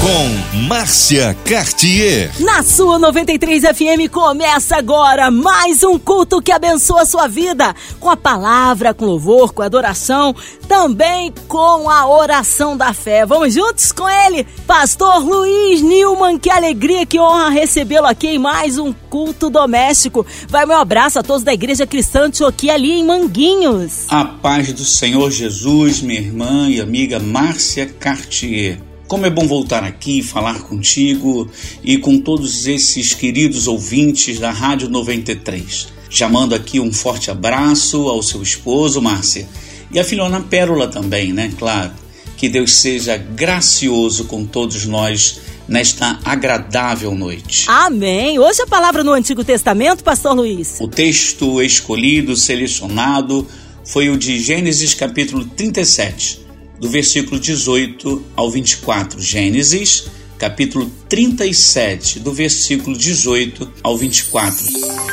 com 0.00 0.58
Márcia 0.66 1.36
Cartier. 1.44 2.32
Na 2.40 2.62
sua 2.62 2.98
93 2.98 3.64
FM 3.64 4.10
começa 4.10 4.76
agora 4.76 5.30
mais 5.30 5.82
um 5.82 5.98
culto 5.98 6.40
que 6.40 6.50
abençoa 6.50 7.02
a 7.02 7.04
sua 7.04 7.28
vida, 7.28 7.74
com 7.98 8.08
a 8.08 8.16
palavra, 8.16 8.94
com 8.94 9.04
louvor, 9.04 9.52
com 9.52 9.60
adoração, 9.60 10.34
também 10.66 11.30
com 11.46 11.90
a 11.90 12.08
oração 12.08 12.78
da 12.78 12.94
fé. 12.94 13.26
Vamos 13.26 13.52
juntos 13.52 13.92
com 13.92 14.08
ele, 14.08 14.46
Pastor 14.66 15.22
Luiz 15.22 15.82
Nilman. 15.82 16.38
Que 16.38 16.48
alegria, 16.48 17.04
que 17.04 17.20
honra 17.20 17.50
recebê-lo 17.50 18.06
aqui 18.06 18.28
em 18.28 18.38
mais 18.38 18.78
um 18.78 18.94
culto 19.10 19.50
doméstico. 19.50 20.26
Vai 20.48 20.64
meu 20.64 20.78
abraço 20.78 21.18
a 21.18 21.22
todos 21.22 21.42
da 21.42 21.52
Igreja 21.52 21.86
Cristã 21.86 22.30
aqui 22.48 22.70
ali 22.70 22.92
em 22.92 23.04
Manguinhos. 23.04 24.06
A 24.08 24.24
paz 24.24 24.72
do 24.72 24.84
Senhor 24.84 25.30
Jesus, 25.30 26.00
minha 26.00 26.20
irmã 26.20 26.70
e 26.70 26.80
amiga 26.80 27.18
Márcia 27.18 27.84
Cartier. 27.86 28.89
Como 29.10 29.26
é 29.26 29.30
bom 29.30 29.44
voltar 29.44 29.82
aqui 29.82 30.20
e 30.20 30.22
falar 30.22 30.60
contigo 30.60 31.50
e 31.82 31.98
com 31.98 32.20
todos 32.20 32.68
esses 32.68 33.12
queridos 33.12 33.66
ouvintes 33.66 34.38
da 34.38 34.52
Rádio 34.52 34.88
93. 34.88 35.88
Já 36.08 36.28
mando 36.28 36.54
aqui 36.54 36.78
um 36.78 36.92
forte 36.92 37.28
abraço 37.28 38.08
ao 38.08 38.22
seu 38.22 38.40
esposo, 38.40 39.02
Márcia, 39.02 39.48
e 39.90 39.98
a 39.98 40.04
filhona 40.04 40.40
Pérola 40.40 40.86
também, 40.86 41.32
né? 41.32 41.52
Claro. 41.58 41.90
Que 42.36 42.48
Deus 42.48 42.76
seja 42.76 43.16
gracioso 43.16 44.26
com 44.26 44.46
todos 44.46 44.86
nós 44.86 45.40
nesta 45.66 46.20
agradável 46.24 47.12
noite. 47.12 47.64
Amém. 47.66 48.38
Hoje 48.38 48.62
a 48.62 48.66
palavra 48.68 49.02
no 49.02 49.10
Antigo 49.10 49.42
Testamento, 49.42 50.04
Pastor 50.04 50.36
Luiz. 50.36 50.76
O 50.80 50.86
texto 50.86 51.60
escolhido, 51.60 52.36
selecionado, 52.36 53.44
foi 53.84 54.08
o 54.08 54.16
de 54.16 54.38
Gênesis 54.38 54.94
capítulo 54.94 55.44
37 55.46 56.48
do 56.80 56.88
versículo 56.88 57.38
18 57.38 58.24
ao 58.34 58.50
24. 58.50 59.20
Gênesis, 59.20 60.06
capítulo 60.38 60.90
37, 61.08 62.18
do 62.18 62.32
versículo 62.32 62.96
18 62.96 63.70
ao 63.82 63.96
24. 63.98 64.64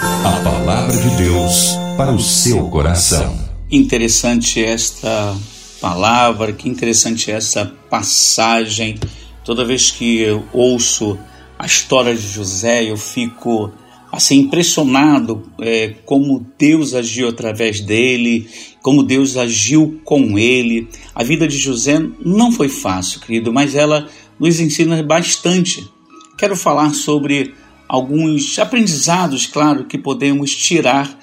A 0.02 0.42
palavra 0.42 0.98
de 0.98 1.10
Deus 1.18 1.72
para 1.98 2.14
o 2.14 2.20
seu 2.20 2.70
coração. 2.70 3.38
Interessante 3.70 4.64
esta 4.64 5.36
palavra, 5.82 6.54
que 6.54 6.70
interessante 6.70 7.30
essa 7.30 7.66
passagem. 7.90 8.98
Toda 9.44 9.66
vez 9.66 9.92
que 9.92 10.20
eu 10.20 10.46
ouço 10.54 11.20
a 11.60 11.66
história 11.66 12.16
de 12.16 12.28
José, 12.28 12.86
eu 12.86 12.96
fico 12.96 13.72
assim 14.18 14.40
impressionado 14.40 15.48
é, 15.62 15.94
como 16.04 16.44
Deus 16.58 16.96
agiu 16.96 17.30
através 17.30 17.80
dele, 17.82 18.48
como 18.82 19.04
Deus 19.04 19.38
agiu 19.38 20.02
com 20.04 20.40
ele. 20.40 20.88
A 21.14 21.24
vida 21.24 21.48
de 21.48 21.56
José 21.56 22.02
não 22.26 22.52
foi 22.52 22.68
fácil, 22.68 23.20
querido, 23.20 23.54
mas 23.54 23.76
ela 23.76 24.10
nos 24.40 24.60
ensina 24.60 25.04
bastante. 25.04 25.88
Quero 26.36 26.56
falar 26.56 26.96
sobre 26.96 27.54
alguns 27.88 28.58
aprendizados, 28.58 29.46
claro, 29.46 29.86
que 29.86 30.00
podemos 30.00 30.56
tirar 30.56 31.16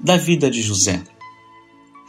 da 0.00 0.16
vida 0.16 0.50
de 0.50 0.60
José. 0.60 1.04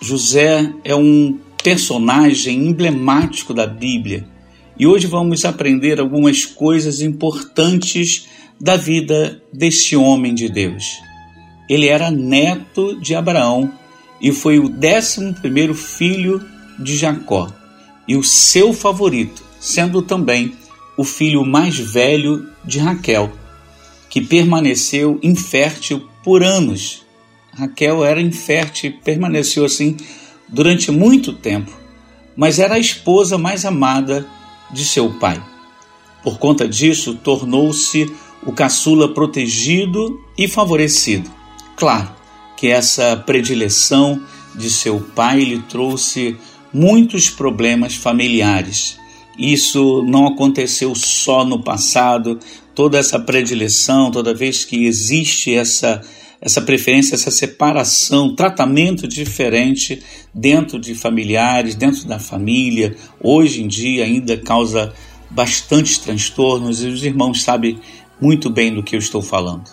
José 0.02 0.74
é 0.84 0.96
um 0.96 1.38
personagem 1.64 2.66
emblemático 2.66 3.54
da 3.54 3.68
Bíblia 3.68 4.28
e 4.80 4.88
hoje 4.88 5.06
vamos 5.06 5.46
aprender 5.46 6.00
algumas 6.00 6.46
coisas 6.46 7.00
importantes 7.00 8.28
da 8.62 8.78
vida 8.78 9.42
desse 9.52 9.96
homem 9.96 10.36
de 10.36 10.48
Deus. 10.48 11.02
Ele 11.68 11.88
era 11.88 12.12
neto 12.12 12.96
de 13.02 13.16
Abraão 13.16 13.74
e 14.22 14.32
foi 14.32 14.60
o 14.60 14.70
décimo 14.70 15.34
primeiro 15.34 15.74
filho 15.74 16.40
de 16.78 16.96
Jacó 16.96 17.52
e 18.08 18.16
o 18.16 18.24
seu 18.24 18.72
favorito, 18.72 19.44
sendo 19.60 20.04
também 20.04 20.54
o 20.96 21.04
filho 21.04 21.44
mais 21.44 21.78
velho 21.78 22.48
de 22.64 22.78
Raquel, 22.78 23.32
que 24.08 24.22
permaneceu 24.22 25.20
infértil 25.24 26.08
por 26.24 26.44
anos. 26.44 27.04
Raquel 27.54 28.06
era 28.06 28.22
infértil 28.22 28.92
e 28.92 28.94
permaneceu 28.94 29.66
assim 29.66 29.98
durante 30.48 30.92
muito 30.92 31.34
tempo, 31.34 31.72
mas 32.36 32.60
era 32.60 32.76
a 32.76 32.80
esposa 32.80 33.40
mais 33.40 33.66
amada 33.66 34.28
de 34.72 34.86
seu 34.86 35.10
pai. 35.14 35.42
Por 36.24 36.38
conta 36.38 36.68
disso, 36.68 37.16
tornou-se 37.16 38.12
o 38.46 38.52
caçula 38.52 39.14
protegido 39.14 40.20
e 40.38 40.48
favorecido. 40.48 41.30
Claro 41.76 42.10
que 42.58 42.68
essa 42.68 43.18
predileção 43.18 44.22
de 44.56 44.70
seu 44.70 45.00
pai 45.00 45.44
lhe 45.44 45.60
trouxe 45.60 46.36
muitos 46.74 47.30
problemas 47.30 47.96
familiares. 47.96 48.98
Isso 49.38 50.04
não 50.04 50.28
aconteceu 50.28 50.94
só 50.94 51.44
no 51.46 51.64
passado, 51.64 52.40
toda 52.76 52.98
essa 52.98 53.20
predileção, 53.20 54.12
toda 54.12 54.34
vez 54.34 54.66
que 54.66 54.86
existe 54.86 55.54
essa 55.54 56.02
essa 56.44 56.60
preferência, 56.60 57.14
essa 57.14 57.30
separação, 57.30 58.36
tratamento 58.36 59.08
diferente 59.08 60.02
dentro 60.34 60.80
de 60.80 60.96
familiares, 60.96 61.76
dentro 61.76 62.08
da 62.08 62.18
família, 62.18 62.96
hoje 63.22 63.62
em 63.62 63.68
dia 63.68 64.06
ainda 64.06 64.36
causa 64.36 64.92
bastantes 65.30 66.00
transtornos 66.00 66.84
e 66.84 66.88
os 66.88 67.04
irmãos 67.04 67.44
sabem 67.44 67.80
muito 68.22 68.50
bem 68.50 68.74
do 68.74 68.84
que 68.84 68.96
eu 68.96 69.00
estou 69.00 69.22
falando. 69.22 69.70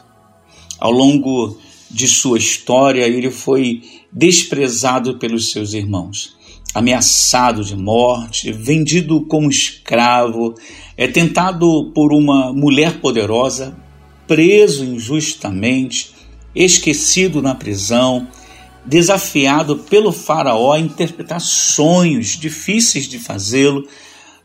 Ao 0.78 0.90
longo 0.90 1.58
de 1.90 2.08
sua 2.08 2.38
história, 2.38 3.06
ele 3.06 3.30
foi 3.30 3.82
desprezado 4.12 5.18
pelos 5.18 5.50
seus 5.50 5.74
irmãos, 5.74 6.36
ameaçado 6.74 7.64
de 7.64 7.76
morte, 7.76 8.52
vendido 8.52 9.20
como 9.26 9.50
escravo, 9.50 10.54
é 10.96 11.06
tentado 11.06 11.92
por 11.94 12.12
uma 12.12 12.52
mulher 12.52 13.00
poderosa, 13.00 13.76
preso 14.26 14.84
injustamente, 14.84 16.14
esquecido 16.54 17.42
na 17.42 17.54
prisão, 17.54 18.28
desafiado 18.84 19.76
pelo 19.76 20.12
faraó 20.12 20.72
a 20.72 20.80
interpretar 20.80 21.40
sonhos 21.40 22.38
difíceis 22.38 23.06
de 23.06 23.18
fazê-lo, 23.18 23.86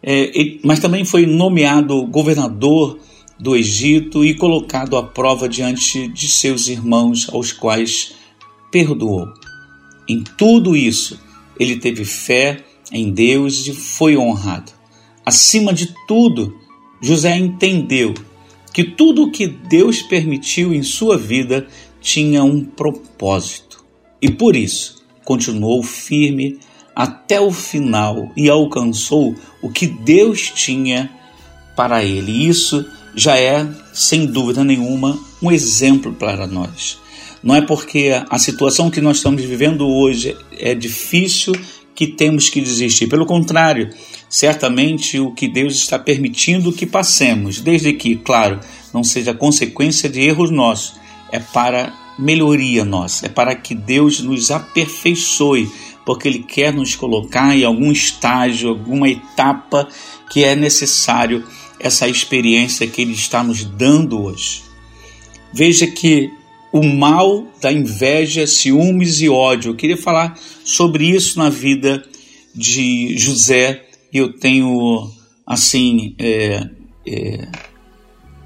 é, 0.01 0.57
mas 0.63 0.79
também 0.79 1.05
foi 1.05 1.25
nomeado 1.25 2.05
governador 2.07 2.99
do 3.39 3.55
Egito 3.55 4.23
e 4.23 4.33
colocado 4.35 4.95
à 4.95 5.03
prova 5.03 5.49
diante 5.49 6.07
de 6.07 6.27
seus 6.27 6.67
irmãos, 6.67 7.27
aos 7.31 7.51
quais 7.51 8.15
perdoou. 8.71 9.27
Em 10.07 10.23
tudo 10.23 10.75
isso, 10.75 11.19
ele 11.59 11.77
teve 11.77 12.05
fé 12.05 12.63
em 12.91 13.11
Deus 13.11 13.65
e 13.67 13.73
foi 13.73 14.17
honrado. 14.17 14.71
Acima 15.25 15.73
de 15.73 15.93
tudo, 16.07 16.57
José 17.01 17.37
entendeu 17.37 18.13
que 18.73 18.83
tudo 18.83 19.23
o 19.23 19.31
que 19.31 19.47
Deus 19.47 20.01
permitiu 20.01 20.73
em 20.73 20.83
sua 20.83 21.17
vida 21.17 21.67
tinha 22.01 22.43
um 22.43 22.63
propósito 22.63 23.83
e 24.21 24.31
por 24.31 24.55
isso 24.55 25.03
continuou 25.23 25.83
firme 25.83 26.59
até 26.95 27.39
o 27.39 27.51
final 27.51 28.31
e 28.37 28.49
alcançou 28.49 29.35
o 29.61 29.69
que 29.69 29.87
Deus 29.87 30.51
tinha 30.51 31.09
para 31.75 32.03
ele. 32.03 32.47
Isso 32.47 32.85
já 33.15 33.37
é, 33.37 33.67
sem 33.93 34.25
dúvida 34.25 34.63
nenhuma, 34.63 35.19
um 35.41 35.51
exemplo 35.51 36.13
para 36.13 36.47
nós. 36.47 36.97
Não 37.43 37.55
é 37.55 37.61
porque 37.61 38.11
a 38.29 38.39
situação 38.39 38.89
que 38.89 39.01
nós 39.01 39.17
estamos 39.17 39.43
vivendo 39.43 39.87
hoje 39.87 40.35
é 40.57 40.73
difícil 40.73 41.53
que 41.93 42.07
temos 42.07 42.49
que 42.49 42.61
desistir. 42.61 43.07
Pelo 43.07 43.25
contrário, 43.25 43.89
certamente 44.29 45.19
o 45.19 45.31
que 45.31 45.47
Deus 45.47 45.75
está 45.75 45.99
permitindo 45.99 46.71
que 46.71 46.85
passemos, 46.85 47.59
desde 47.59 47.93
que, 47.93 48.15
claro, 48.15 48.59
não 48.93 49.03
seja 49.03 49.33
consequência 49.33 50.09
de 50.09 50.21
erros 50.21 50.49
nossos, 50.49 50.95
é 51.31 51.39
para 51.39 51.93
melhoria 52.17 52.85
nossa, 52.85 53.25
é 53.25 53.29
para 53.29 53.55
que 53.55 53.75
Deus 53.75 54.21
nos 54.21 54.51
aperfeiçoe, 54.51 55.69
porque 56.05 56.27
Ele 56.27 56.39
quer 56.39 56.73
nos 56.73 56.95
colocar 56.95 57.55
em 57.55 57.63
algum 57.63 57.91
estágio, 57.91 58.69
alguma 58.69 59.09
etapa 59.09 59.87
que 60.29 60.43
é 60.43 60.55
necessário 60.55 61.43
essa 61.83 62.07
experiência 62.07 62.87
que 62.87 63.01
Ele 63.01 63.11
está 63.11 63.43
nos 63.43 63.65
dando 63.65 64.23
hoje. 64.23 64.63
Veja 65.53 65.85
que 65.85 66.31
o 66.71 66.81
mal 66.81 67.45
da 67.61 67.71
inveja, 67.71 68.47
ciúmes 68.47 69.21
e 69.21 69.29
ódio, 69.29 69.71
eu 69.71 69.75
queria 69.75 69.97
falar 69.97 70.39
sobre 70.63 71.05
isso 71.05 71.37
na 71.37 71.49
vida 71.49 72.03
de 72.55 73.15
José 73.17 73.85
e 74.11 74.17
eu 74.17 74.33
tenho, 74.33 75.11
assim, 75.45 76.15
é, 76.17 76.67
é, 77.05 77.47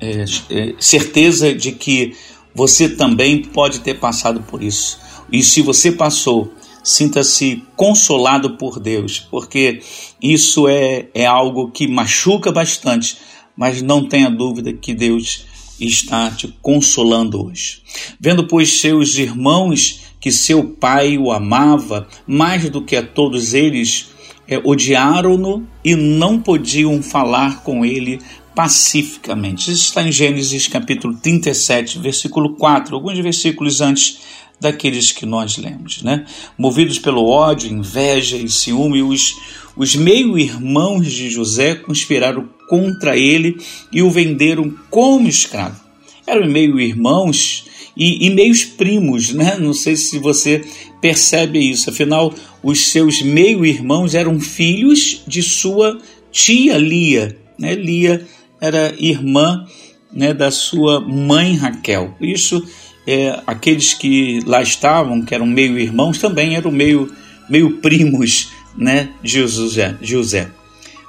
é, 0.01 0.25
é, 0.49 0.75
certeza 0.79 1.53
de 1.53 1.71
que 1.71 2.13
você 2.55 2.89
também 2.89 3.43
pode 3.43 3.81
ter 3.81 3.99
passado 3.99 4.41
por 4.41 4.63
isso. 4.63 4.99
E 5.31 5.43
se 5.43 5.61
você 5.61 5.91
passou, 5.91 6.51
sinta-se 6.87 7.61
consolado 7.75 8.51
por 8.51 8.79
Deus, 8.79 9.19
porque 9.19 9.81
isso 10.23 10.69
é, 10.69 11.07
é 11.13 11.25
algo 11.25 11.69
que 11.69 11.85
machuca 11.85 12.49
bastante, 12.49 13.17
mas 13.57 13.81
não 13.81 14.07
tenha 14.07 14.29
dúvida 14.29 14.71
que 14.71 14.93
Deus 14.93 15.45
está 15.77 16.31
te 16.31 16.47
consolando 16.61 17.45
hoje. 17.45 17.81
Vendo, 18.17 18.47
pois, 18.47 18.79
seus 18.79 19.17
irmãos 19.17 19.99
que 20.21 20.31
seu 20.31 20.63
pai 20.63 21.17
o 21.17 21.29
amava 21.29 22.07
mais 22.25 22.69
do 22.69 22.81
que 22.81 22.95
a 22.95 23.05
todos 23.05 23.53
eles, 23.53 24.07
é, 24.47 24.57
odiaram-no 24.57 25.67
e 25.83 25.93
não 25.93 26.39
podiam 26.39 27.03
falar 27.03 27.63
com 27.63 27.85
ele 27.85 28.19
pacificamente. 28.55 29.69
Isso 29.69 29.83
está 29.83 30.01
em 30.01 30.11
Gênesis 30.11 30.69
capítulo 30.69 31.17
37, 31.17 31.99
versículo 31.99 32.55
4, 32.55 32.95
alguns 32.95 33.19
versículos 33.19 33.81
antes 33.81 34.19
daqueles 34.59 35.11
que 35.11 35.25
nós 35.25 35.57
lemos. 35.57 36.01
Né? 36.01 36.25
Movidos 36.57 36.99
pelo 36.99 37.27
ódio, 37.27 37.71
inveja 37.71 38.37
e 38.37 38.49
ciúme, 38.49 39.03
os, 39.03 39.35
os 39.75 39.95
meio-irmãos 39.95 41.11
de 41.11 41.29
José 41.29 41.75
conspiraram 41.75 42.49
contra 42.67 43.17
ele 43.17 43.57
e 43.91 44.01
o 44.01 44.09
venderam 44.09 44.73
como 44.89 45.27
escravo. 45.27 45.79
Eram 46.25 46.47
meio-irmãos 46.47 47.65
e, 47.95 48.27
e 48.27 48.29
meios 48.29 48.63
primos, 48.63 49.31
né? 49.33 49.57
Não 49.57 49.73
sei 49.73 49.95
se 49.95 50.19
você 50.19 50.63
percebe 51.01 51.59
isso. 51.59 51.89
Afinal, 51.89 52.33
os 52.61 52.87
seus 52.87 53.21
meio-irmãos 53.21 54.13
eram 54.13 54.39
filhos 54.39 55.23
de 55.25 55.41
sua 55.41 55.97
tia 56.31 56.77
Lia. 56.77 57.37
Né? 57.57 57.73
Lia 57.75 58.27
era 58.59 58.93
irmã 58.99 59.65
né, 60.11 60.33
da 60.33 60.51
sua 60.51 60.99
mãe 60.99 61.55
Raquel. 61.55 62.15
Isso, 62.19 62.63
é, 63.07 63.41
aqueles 63.47 63.93
que 63.93 64.41
lá 64.45 64.61
estavam, 64.61 65.23
que 65.23 65.33
eram 65.33 65.45
meio-irmãos, 65.45 66.17
também 66.17 66.55
eram 66.55 66.69
meio, 66.69 67.09
meio 67.49 67.77
primos 67.77 68.49
né, 68.75 69.13
de 69.23 69.47
José, 69.47 69.95
José. 70.01 70.51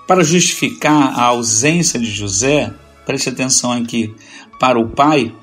Para 0.07 0.23
justificar 0.23 1.19
a 1.19 1.25
ausência 1.25 1.99
de 1.99 2.09
José, 2.09 2.73
preste 3.05 3.29
atenção 3.29 3.73
aqui, 3.73 4.15
para 4.61 4.79
o 4.79 4.89
pai, 4.89 5.35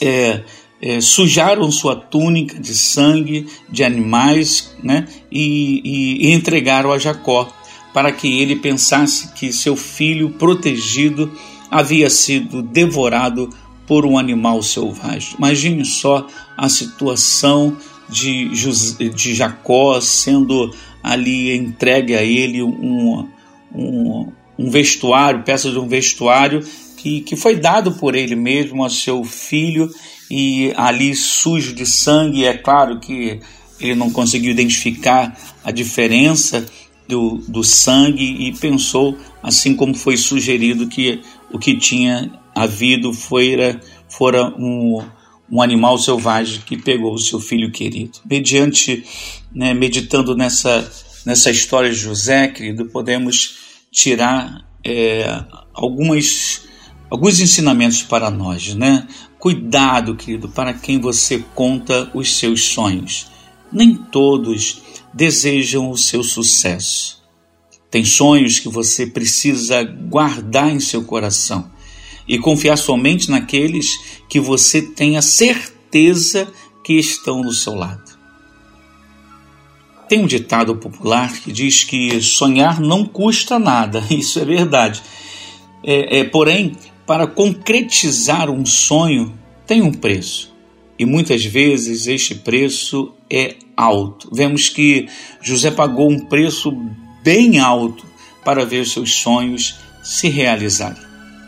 é, 0.00 0.42
é, 0.80 1.00
sujaram 1.00 1.70
sua 1.72 1.96
túnica 1.96 2.58
de 2.58 2.74
sangue 2.74 3.46
de 3.68 3.82
animais 3.82 4.76
né, 4.82 5.08
e, 5.30 6.20
e 6.22 6.32
entregaram 6.32 6.92
a 6.92 6.98
Jacó, 6.98 7.52
para 7.92 8.12
que 8.12 8.40
ele 8.40 8.56
pensasse 8.56 9.32
que 9.34 9.52
seu 9.52 9.76
filho 9.76 10.30
protegido 10.30 11.32
havia 11.70 12.08
sido 12.08 12.62
devorado 12.62 13.50
por 13.86 14.06
um 14.06 14.18
animal 14.18 14.62
selvagem. 14.62 15.36
Imagine 15.38 15.84
só 15.84 16.26
a 16.56 16.68
situação 16.68 17.76
de, 18.08 18.48
de 19.10 19.34
Jacó 19.34 20.00
sendo 20.00 20.74
ali 21.02 21.54
entregue 21.54 22.14
a 22.14 22.22
ele 22.22 22.62
um, 22.62 23.28
um, 23.74 24.32
um 24.58 24.70
vestuário, 24.70 25.42
peças 25.42 25.72
de 25.72 25.78
um 25.78 25.88
vestuário 25.88 26.64
que, 26.96 27.20
que 27.20 27.36
foi 27.36 27.56
dado 27.56 27.92
por 27.92 28.14
ele 28.14 28.34
mesmo 28.34 28.84
a 28.84 28.88
seu 28.88 29.22
filho 29.24 29.90
e 30.30 30.72
ali 30.76 31.14
sujo 31.14 31.74
de 31.74 31.84
sangue. 31.84 32.46
É 32.46 32.54
claro 32.54 32.98
que 32.98 33.40
ele 33.78 33.94
não 33.94 34.10
conseguiu 34.10 34.50
identificar 34.50 35.36
a 35.62 35.70
diferença 35.70 36.64
do, 37.06 37.42
do 37.46 37.62
sangue 37.62 38.48
e 38.48 38.52
pensou, 38.52 39.16
assim 39.42 39.74
como 39.76 39.94
foi 39.94 40.16
sugerido, 40.16 40.88
que 40.88 41.20
o 41.54 41.58
que 41.58 41.78
tinha 41.78 42.32
havido 42.52 43.12
fora, 43.12 43.80
fora 44.08 44.52
um, 44.58 45.00
um 45.48 45.62
animal 45.62 45.96
selvagem 45.98 46.60
que 46.66 46.76
pegou 46.76 47.14
o 47.14 47.18
seu 47.18 47.38
filho 47.38 47.70
querido. 47.70 48.18
Mediante, 48.28 49.04
né, 49.54 49.72
meditando 49.72 50.36
nessa, 50.36 50.90
nessa 51.24 51.52
história 51.52 51.90
de 51.90 51.96
José, 51.96 52.48
querido, 52.48 52.86
podemos 52.86 53.84
tirar 53.92 54.66
é, 54.82 55.44
algumas, 55.72 56.62
alguns 57.08 57.38
ensinamentos 57.38 58.02
para 58.02 58.32
nós, 58.32 58.74
né? 58.74 59.06
Cuidado, 59.38 60.16
querido, 60.16 60.48
para 60.48 60.74
quem 60.74 60.98
você 60.98 61.44
conta 61.54 62.10
os 62.12 62.36
seus 62.36 62.64
sonhos. 62.64 63.28
Nem 63.70 63.94
todos 63.94 64.82
desejam 65.12 65.88
o 65.88 65.96
seu 65.96 66.24
sucesso. 66.24 67.23
Tem 67.94 68.04
sonhos 68.04 68.58
que 68.58 68.68
você 68.68 69.06
precisa 69.06 69.84
guardar 69.84 70.68
em 70.68 70.80
seu 70.80 71.04
coração 71.04 71.70
e 72.26 72.40
confiar 72.40 72.76
somente 72.76 73.30
naqueles 73.30 73.86
que 74.28 74.40
você 74.40 74.82
tenha 74.82 75.22
certeza 75.22 76.52
que 76.82 76.94
estão 76.94 77.40
do 77.40 77.52
seu 77.52 77.72
lado. 77.72 78.18
Tem 80.08 80.18
um 80.18 80.26
ditado 80.26 80.74
popular 80.74 81.32
que 81.34 81.52
diz 81.52 81.84
que 81.84 82.20
sonhar 82.20 82.80
não 82.80 83.06
custa 83.06 83.60
nada, 83.60 84.02
isso 84.10 84.40
é 84.40 84.44
verdade. 84.44 85.00
É, 85.84 86.18
é, 86.18 86.24
porém, 86.24 86.76
para 87.06 87.28
concretizar 87.28 88.50
um 88.50 88.66
sonho 88.66 89.38
tem 89.68 89.82
um 89.82 89.92
preço. 89.92 90.52
E 90.98 91.06
muitas 91.06 91.44
vezes 91.44 92.08
este 92.08 92.34
preço 92.34 93.14
é 93.30 93.54
alto. 93.76 94.28
Vemos 94.32 94.68
que 94.68 95.06
José 95.40 95.70
pagou 95.70 96.10
um 96.10 96.18
preço 96.26 96.72
bem 97.24 97.58
alto 97.58 98.06
para 98.44 98.66
ver 98.66 98.86
seus 98.86 99.14
sonhos 99.14 99.76
se 100.02 100.28
realizarem. 100.28 101.02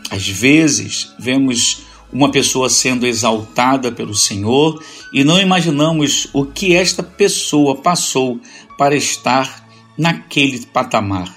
Às 0.09 0.27
vezes, 0.27 1.13
vemos 1.19 1.83
uma 2.11 2.31
pessoa 2.31 2.69
sendo 2.69 3.05
exaltada 3.05 3.91
pelo 3.91 4.15
Senhor 4.15 4.83
e 5.13 5.23
não 5.23 5.39
imaginamos 5.39 6.27
o 6.33 6.45
que 6.45 6.75
esta 6.75 7.03
pessoa 7.03 7.75
passou 7.75 8.39
para 8.77 8.95
estar 8.95 9.67
naquele 9.97 10.65
patamar. 10.65 11.35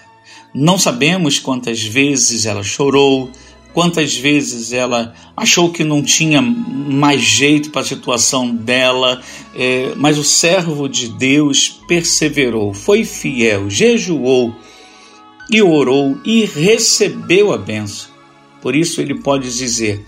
Não 0.54 0.78
sabemos 0.78 1.38
quantas 1.38 1.82
vezes 1.82 2.46
ela 2.46 2.62
chorou, 2.62 3.30
quantas 3.72 4.14
vezes 4.14 4.72
ela 4.72 5.14
achou 5.36 5.70
que 5.70 5.84
não 5.84 6.02
tinha 6.02 6.42
mais 6.42 7.20
jeito 7.20 7.70
para 7.70 7.82
a 7.82 7.84
situação 7.84 8.54
dela, 8.54 9.20
é, 9.54 9.92
mas 9.96 10.18
o 10.18 10.24
servo 10.24 10.88
de 10.88 11.08
Deus 11.08 11.80
perseverou, 11.86 12.74
foi 12.74 13.04
fiel, 13.04 13.70
jejuou 13.70 14.54
e 15.50 15.62
orou 15.62 16.18
e 16.24 16.44
recebeu 16.44 17.52
a 17.52 17.58
benção. 17.58 18.10
Por 18.60 18.76
isso 18.76 19.00
ele 19.00 19.20
pode 19.20 19.56
dizer: 19.56 20.04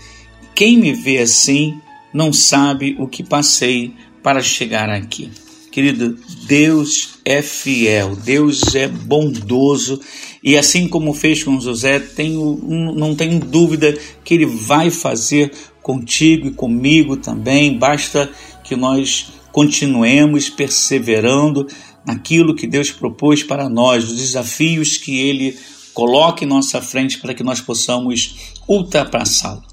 quem 0.55 0.77
me 0.77 0.93
vê 0.93 1.19
assim 1.19 1.79
não 2.13 2.31
sabe 2.31 2.95
o 2.99 3.07
que 3.07 3.23
passei 3.23 3.93
para 4.21 4.41
chegar 4.41 4.89
aqui. 4.89 5.31
Querido, 5.73 6.15
Deus 6.45 7.15
é 7.25 7.41
fiel, 7.41 8.15
Deus 8.15 8.75
é 8.75 8.87
bondoso 8.87 9.99
e 10.43 10.55
assim 10.55 10.87
como 10.87 11.15
fez 11.15 11.43
com 11.43 11.59
José, 11.59 11.97
tenho, 11.99 12.59
não 12.95 13.15
tenho 13.15 13.39
dúvida 13.39 13.97
que 14.23 14.35
ele 14.35 14.45
vai 14.45 14.91
fazer 14.91 15.51
contigo 15.81 16.45
e 16.45 16.51
comigo 16.51 17.17
também. 17.17 17.75
Basta 17.75 18.29
que 18.63 18.75
nós 18.75 19.33
continuemos 19.51 20.47
perseverando 20.47 21.65
naquilo 22.05 22.53
que 22.53 22.67
Deus 22.67 22.91
propôs 22.91 23.41
para 23.41 23.67
nós, 23.67 24.03
os 24.03 24.15
desafios 24.15 24.97
que 24.97 25.17
ele 25.21 25.57
coloca 25.91 26.43
em 26.43 26.47
nossa 26.47 26.83
frente 26.83 27.17
para 27.17 27.33
que 27.33 27.41
nós 27.41 27.59
possamos 27.59 28.53
ultrapassá-lo. 28.67 29.72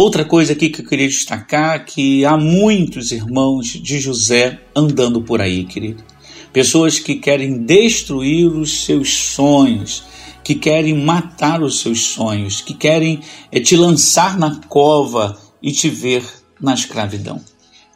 Outra 0.00 0.24
coisa 0.24 0.52
aqui 0.52 0.68
que 0.68 0.80
eu 0.80 0.86
queria 0.86 1.08
destacar 1.08 1.84
que 1.84 2.24
há 2.24 2.36
muitos 2.36 3.10
irmãos 3.10 3.66
de 3.66 3.98
José 3.98 4.60
andando 4.72 5.20
por 5.20 5.40
aí, 5.40 5.64
querido. 5.64 6.04
Pessoas 6.52 7.00
que 7.00 7.16
querem 7.16 7.64
destruir 7.64 8.46
os 8.46 8.84
seus 8.84 9.12
sonhos, 9.12 10.04
que 10.44 10.54
querem 10.54 10.94
matar 10.94 11.64
os 11.64 11.80
seus 11.80 12.04
sonhos, 12.04 12.60
que 12.60 12.74
querem 12.74 13.18
é, 13.50 13.58
te 13.58 13.76
lançar 13.76 14.38
na 14.38 14.60
cova 14.68 15.36
e 15.60 15.72
te 15.72 15.90
ver 15.90 16.22
na 16.60 16.74
escravidão. 16.74 17.40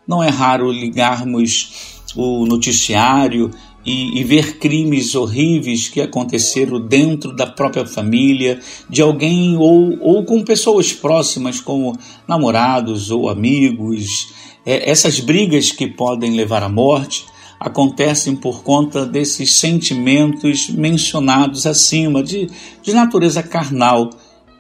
Não 0.05 0.21
é 0.21 0.29
raro 0.29 0.73
ligarmos 0.73 2.03
o 2.17 2.45
noticiário 2.47 3.53
e, 3.85 4.21
e, 4.21 4.25
ver 4.25 4.59
crimes 4.59 5.15
horríveis 5.15 5.89
que 5.89 6.01
aconteceram 6.01 6.81
dentro 6.81 7.35
da 7.35 7.47
própria 7.47 7.85
família, 7.85 8.61
de 8.89 9.03
alguém 9.03 9.57
ou, 9.57 9.99
ou 10.01 10.25
com 10.25 10.45
pessoas 10.45 10.93
próximas, 10.93 11.61
como 11.61 11.99
namorados 12.27 13.11
ou 13.11 13.29
amigos. 13.29 14.33
É, 14.65 14.89
essas 14.91 15.19
brigas 15.19 15.73
que 15.73 15.87
podem 15.87 16.37
levar 16.37 16.63
à 16.63 16.69
morte 16.69 17.25
acontecem 17.59 18.35
por 18.35 18.63
conta 18.63 19.07
desses 19.07 19.55
sentimentos 19.55 20.69
mencionados 20.69 21.67
acima, 21.67 22.23
de, 22.23 22.49
de 22.83 22.93
natureza 22.93 23.43
carnal, 23.43 24.11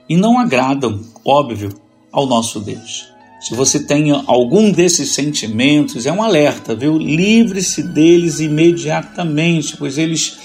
e 0.09 0.17
não 0.17 0.39
agradam, 0.39 1.01
óbvio, 1.25 1.73
ao 2.13 2.27
nosso 2.27 2.61
Deus. 2.61 3.12
Se 3.43 3.57
você 3.57 3.81
tem 3.81 4.13
algum 4.13 4.71
desses 4.71 5.11
sentimentos, 5.11 6.07
é 6.07 6.13
um 6.13 6.23
alerta, 6.23 6.77
viu? 6.77 6.97
Livre-se 6.97 7.83
deles 7.83 8.39
imediatamente, 8.39 9.77
pois 9.77 9.99
eles 9.99 10.39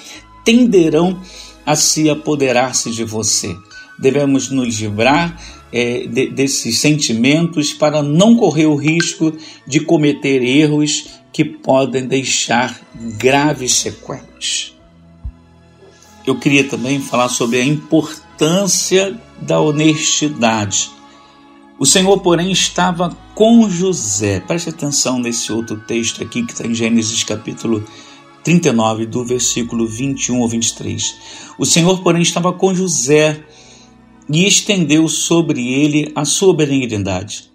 tenderão 0.43 1.21
a 1.63 1.75
se 1.75 2.09
apoderar-se 2.09 2.89
de 2.89 3.03
você. 3.03 3.55
Devemos 3.99 4.49
nos 4.49 4.79
livrar 4.79 5.39
é, 5.71 6.07
de, 6.07 6.29
desses 6.31 6.79
sentimentos 6.79 7.71
para 7.71 8.01
não 8.01 8.35
correr 8.35 8.65
o 8.65 8.75
risco 8.75 9.31
de 9.67 9.79
cometer 9.79 10.41
erros 10.41 11.05
que 11.31 11.45
podem 11.45 12.07
deixar 12.07 12.81
graves 13.19 13.75
sequelas. 13.75 14.73
Eu 16.25 16.39
queria 16.39 16.63
também 16.63 16.99
falar 16.99 17.29
sobre 17.29 17.59
a 17.59 17.63
importância 17.63 19.15
da 19.39 19.59
honestidade 19.59 20.96
O 21.79 21.85
Senhor, 21.85 22.19
porém, 22.21 22.51
estava 22.51 23.15
com 23.35 23.69
José. 23.69 24.39
Preste 24.39 24.69
atenção 24.69 25.19
nesse 25.19 25.51
outro 25.51 25.77
texto 25.77 26.23
aqui 26.23 26.43
que 26.43 26.51
está 26.51 26.65
em 26.65 26.73
Gênesis 26.73 27.23
capítulo 27.23 27.83
39, 28.43 29.05
do 29.05 29.23
versículo 29.23 29.85
21 29.85 30.41
ao 30.41 30.47
23. 30.47 31.15
O 31.59 31.65
Senhor, 31.67 32.01
porém, 32.01 32.23
estava 32.23 32.51
com 32.51 32.73
José 32.73 33.43
e 34.27 34.47
estendeu 34.47 35.07
sobre 35.07 35.71
ele 35.71 36.11
a 36.15 36.25
sua 36.25 36.51
benignidade 36.51 37.51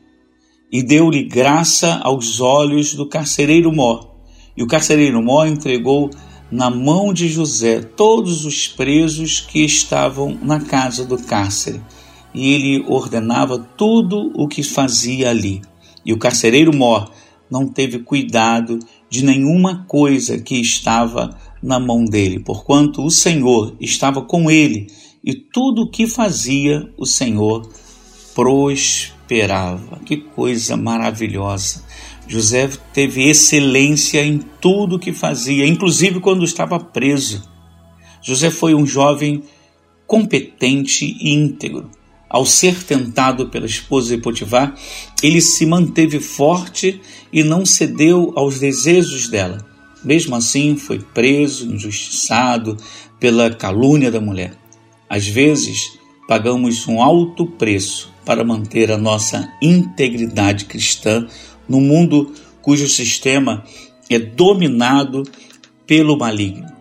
e 0.71 0.85
deu-lhe 0.85 1.25
graça 1.25 2.01
aos 2.05 2.41
olhos 2.41 2.95
do 2.95 3.09
carcereiro 3.09 3.73
Mó. 3.73 4.05
E 4.57 4.63
o 4.63 4.69
carcereiro 4.69 5.21
Mó 5.21 5.45
entregou 5.45 6.11
na 6.49 6.71
mão 6.71 7.13
de 7.13 7.29
José 7.29 7.81
todos 7.81 8.45
os 8.45 8.69
presos 8.69 9.41
que 9.41 9.65
estavam 9.65 10.39
na 10.41 10.61
casa 10.61 11.05
do 11.05 11.19
cárcere 11.19 11.81
e 12.35 12.53
ele 12.53 12.85
ordenava 12.89 13.59
tudo 13.59 14.33
o 14.35 14.49
que 14.49 14.63
fazia 14.63 15.31
ali. 15.31 15.63
E 16.05 16.13
o 16.13 16.19
carcereiro 16.19 16.75
Mor 16.75 17.11
não 17.51 17.69
teve 17.69 17.99
cuidado 17.99 18.79
de 19.11 19.25
nenhuma 19.25 19.85
coisa 19.87 20.39
que 20.39 20.57
estava 20.57 21.37
na 21.63 21.79
mão 21.79 22.05
dele, 22.05 22.41
porquanto 22.41 23.05
o 23.05 23.11
Senhor 23.11 23.77
estava 23.79 24.23
com 24.23 24.51
ele, 24.51 24.87
e 25.23 25.35
tudo 25.35 25.83
o 25.83 25.91
que 25.91 26.07
fazia 26.07 26.91
o 26.97 27.07
Senhor 27.07 27.71
prosperava. 28.35 30.01
Que 30.05 30.17
coisa 30.17 30.77
maravilhosa! 30.77 31.85
José 32.27 32.71
teve 32.93 33.29
excelência 33.29 34.25
em 34.25 34.39
tudo 34.61 34.97
o 34.97 34.99
que 34.99 35.13
fazia, 35.13 35.67
inclusive 35.67 36.21
quando 36.21 36.45
estava 36.45 36.81
preso. 36.81 37.43
José 38.23 38.51
foi 38.51 38.75
um 38.75 38.87
jovem 38.87 39.43
competente 40.07 41.05
e 41.21 41.35
íntegro 41.35 41.91
ao 42.33 42.47
ser 42.47 42.83
tentado 42.83 43.51
pela 43.51 43.67
esposa 43.67 44.17
de 44.17 44.23
Potifar, 44.23 44.75
ele 45.23 45.43
se 45.43 45.67
manteve 45.67 46.19
forte 46.19 46.99
e 47.31 47.45
não 47.45 47.67
cedeu 47.67 48.33
aos 48.35 48.59
desejos 48.59 49.29
dela. 49.29 49.63
Mesmo 50.03 50.35
assim, 50.35 50.75
foi 50.75 50.99
preso, 50.99 51.71
injustiçado 51.71 52.79
pela 53.21 53.51
calúnia 53.51 54.11
da 54.11 54.19
mulher. 54.19 54.55
Às 55.11 55.29
vezes, 55.29 55.99
pagamos 56.27 56.89
um 56.89 57.03
alto 57.03 57.47
preço 57.47 58.11
para 58.25 58.43
manter 58.43 58.91
a 58.91 58.97
nossa 58.97 59.53
integridade 59.61 60.65
cristã 60.65 61.27
no 61.69 61.83
mundo 61.83 62.33
cujo 62.63 62.89
sistema 62.89 63.63
é 64.09 64.19
dominado 64.19 65.23
pelo 65.87 66.17
maligno 66.17 66.72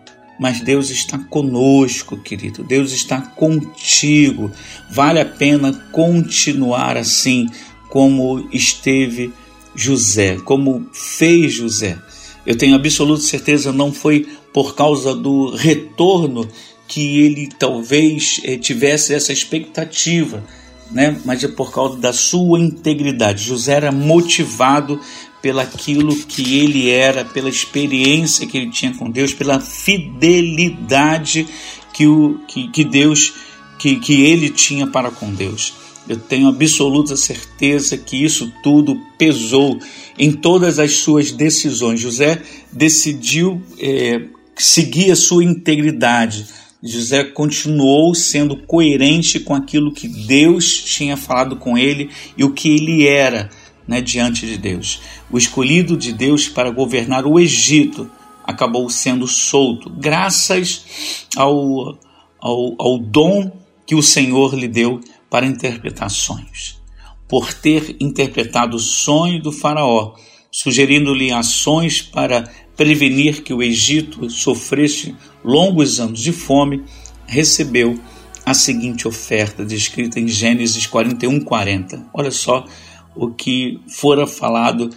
mas 0.42 0.60
Deus 0.60 0.90
está 0.90 1.16
conosco, 1.16 2.16
querido. 2.16 2.64
Deus 2.64 2.90
está 2.90 3.20
contigo. 3.20 4.50
Vale 4.90 5.20
a 5.20 5.24
pena 5.24 5.72
continuar 5.92 6.96
assim 6.96 7.48
como 7.88 8.48
esteve 8.52 9.32
José, 9.72 10.38
como 10.44 10.84
fez 10.92 11.54
José. 11.54 11.96
Eu 12.44 12.56
tenho 12.56 12.74
absoluta 12.74 13.22
certeza 13.22 13.70
não 13.70 13.92
foi 13.92 14.26
por 14.52 14.74
causa 14.74 15.14
do 15.14 15.54
retorno 15.54 16.48
que 16.88 17.20
ele 17.20 17.48
talvez 17.56 18.40
eh, 18.42 18.56
tivesse 18.56 19.14
essa 19.14 19.32
expectativa, 19.32 20.42
né? 20.90 21.20
Mas 21.24 21.44
é 21.44 21.48
por 21.48 21.72
causa 21.72 21.96
da 21.98 22.12
sua 22.12 22.58
integridade. 22.58 23.44
José 23.44 23.74
era 23.74 23.92
motivado 23.92 25.00
pelaquilo 25.42 26.14
que 26.14 26.60
ele 26.60 26.88
era, 26.88 27.24
pela 27.24 27.48
experiência 27.48 28.46
que 28.46 28.56
ele 28.56 28.70
tinha 28.70 28.94
com 28.94 29.10
Deus, 29.10 29.34
pela 29.34 29.58
fidelidade 29.60 31.46
que, 31.92 32.06
o, 32.06 32.38
que, 32.46 32.68
que 32.68 32.84
Deus, 32.84 33.34
que, 33.78 33.96
que 33.96 34.22
ele 34.22 34.48
tinha 34.48 34.86
para 34.86 35.10
com 35.10 35.34
Deus. 35.34 35.74
Eu 36.08 36.16
tenho 36.16 36.48
absoluta 36.48 37.16
certeza 37.16 37.98
que 37.98 38.24
isso 38.24 38.52
tudo 38.62 38.96
pesou 39.18 39.78
em 40.18 40.32
todas 40.32 40.78
as 40.78 40.92
suas 40.92 41.32
decisões. 41.32 42.00
José 42.00 42.40
decidiu 42.72 43.60
é, 43.78 44.22
seguir 44.56 45.10
a 45.10 45.16
sua 45.16 45.44
integridade. 45.44 46.46
José 46.82 47.22
continuou 47.22 48.14
sendo 48.14 48.56
coerente 48.56 49.38
com 49.38 49.54
aquilo 49.54 49.92
que 49.92 50.08
Deus 50.08 50.82
tinha 50.82 51.16
falado 51.16 51.56
com 51.56 51.78
ele 51.78 52.10
e 52.36 52.42
o 52.42 52.50
que 52.50 52.68
ele 52.68 53.06
era 53.06 53.48
né, 53.86 54.00
diante 54.00 54.46
de 54.46 54.56
Deus. 54.56 55.00
O 55.30 55.38
escolhido 55.38 55.96
de 55.96 56.12
Deus 56.12 56.48
para 56.48 56.70
governar 56.70 57.26
o 57.26 57.38
Egito 57.38 58.10
acabou 58.44 58.88
sendo 58.90 59.26
solto, 59.26 59.90
graças 59.90 61.26
ao, 61.36 61.98
ao, 62.40 62.74
ao 62.78 62.98
dom 62.98 63.52
que 63.86 63.94
o 63.94 64.02
Senhor 64.02 64.54
lhe 64.54 64.68
deu 64.68 65.00
para 65.30 65.46
interpretar 65.46 66.10
sonhos. 66.10 66.80
Por 67.28 67.52
ter 67.54 67.96
interpretado 68.00 68.76
o 68.76 68.80
sonho 68.80 69.40
do 69.40 69.52
Faraó, 69.52 70.14
sugerindo-lhe 70.50 71.32
ações 71.32 72.02
para 72.02 72.50
prevenir 72.76 73.42
que 73.42 73.54
o 73.54 73.62
Egito 73.62 74.28
sofresse 74.28 75.14
longos 75.42 75.98
anos 75.98 76.20
de 76.20 76.32
fome, 76.32 76.84
recebeu 77.26 77.98
a 78.44 78.54
seguinte 78.54 79.06
oferta 79.06 79.64
descrita 79.64 80.18
em 80.18 80.26
Gênesis 80.26 80.86
41, 80.86 81.40
40. 81.40 82.06
Olha 82.12 82.30
só 82.30 82.66
o 83.14 83.28
que 83.28 83.80
fora 83.88 84.26
falado 84.26 84.90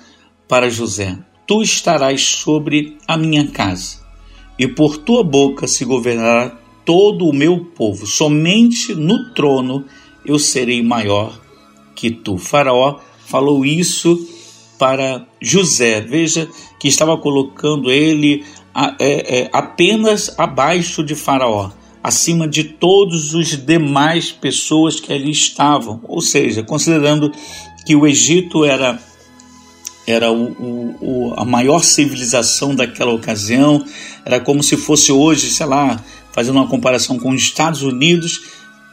para 0.48 0.70
José: 0.70 1.18
Tu 1.48 1.62
estarás 1.62 2.22
sobre 2.22 2.98
a 3.08 3.18
minha 3.18 3.48
casa, 3.48 4.00
e 4.58 4.68
por 4.68 4.98
tua 4.98 5.24
boca 5.24 5.68
se 5.68 5.86
governará 5.86 6.58
todo 6.86 7.26
o 7.26 7.34
meu 7.34 7.66
povo. 7.66 8.06
Somente 8.06 8.94
no 8.94 9.34
trono 9.34 9.86
eu 10.26 10.40
serei 10.40 10.82
maior 10.82 11.40
que 11.96 12.12
tu. 12.12 12.38
Faraó 12.38 13.00
falou 13.26 13.66
isso 13.66 14.28
para 14.78 15.26
José. 15.42 16.02
Veja 16.02 16.48
que 16.80 16.88
estava 16.88 17.18
colocando 17.18 17.92
ele 17.92 18.44
é, 19.00 19.42
é, 19.42 19.50
apenas 19.54 20.38
abaixo 20.38 21.04
de 21.04 21.16
Faraó, 21.16 21.72
acima 22.04 22.48
de 22.48 22.64
todos 22.64 23.34
os 23.34 23.66
demais 23.66 24.32
pessoas 24.32 25.00
que 25.00 25.12
ali 25.12 25.32
estavam. 25.32 26.02
Ou 26.08 26.22
seja, 26.22 26.64
considerando 26.64 27.32
que 27.86 27.96
o 27.96 28.08
Egito 28.08 28.66
era 28.66 29.00
era 30.08 30.32
o, 30.32 30.96
o, 31.02 31.34
a 31.36 31.44
maior 31.44 31.84
civilização 31.84 32.76
daquela 32.76 33.12
ocasião, 33.12 33.84
era 34.24 34.40
como 34.40 34.62
se 34.62 34.78
fosse 34.78 35.12
hoje, 35.12 35.50
sei 35.50 35.66
lá, 35.66 36.00
fazendo 36.32 36.58
uma 36.58 36.68
comparação 36.68 37.18
com 37.18 37.32
os 37.32 37.42
Estados 37.42 37.82
Unidos, 37.82 38.42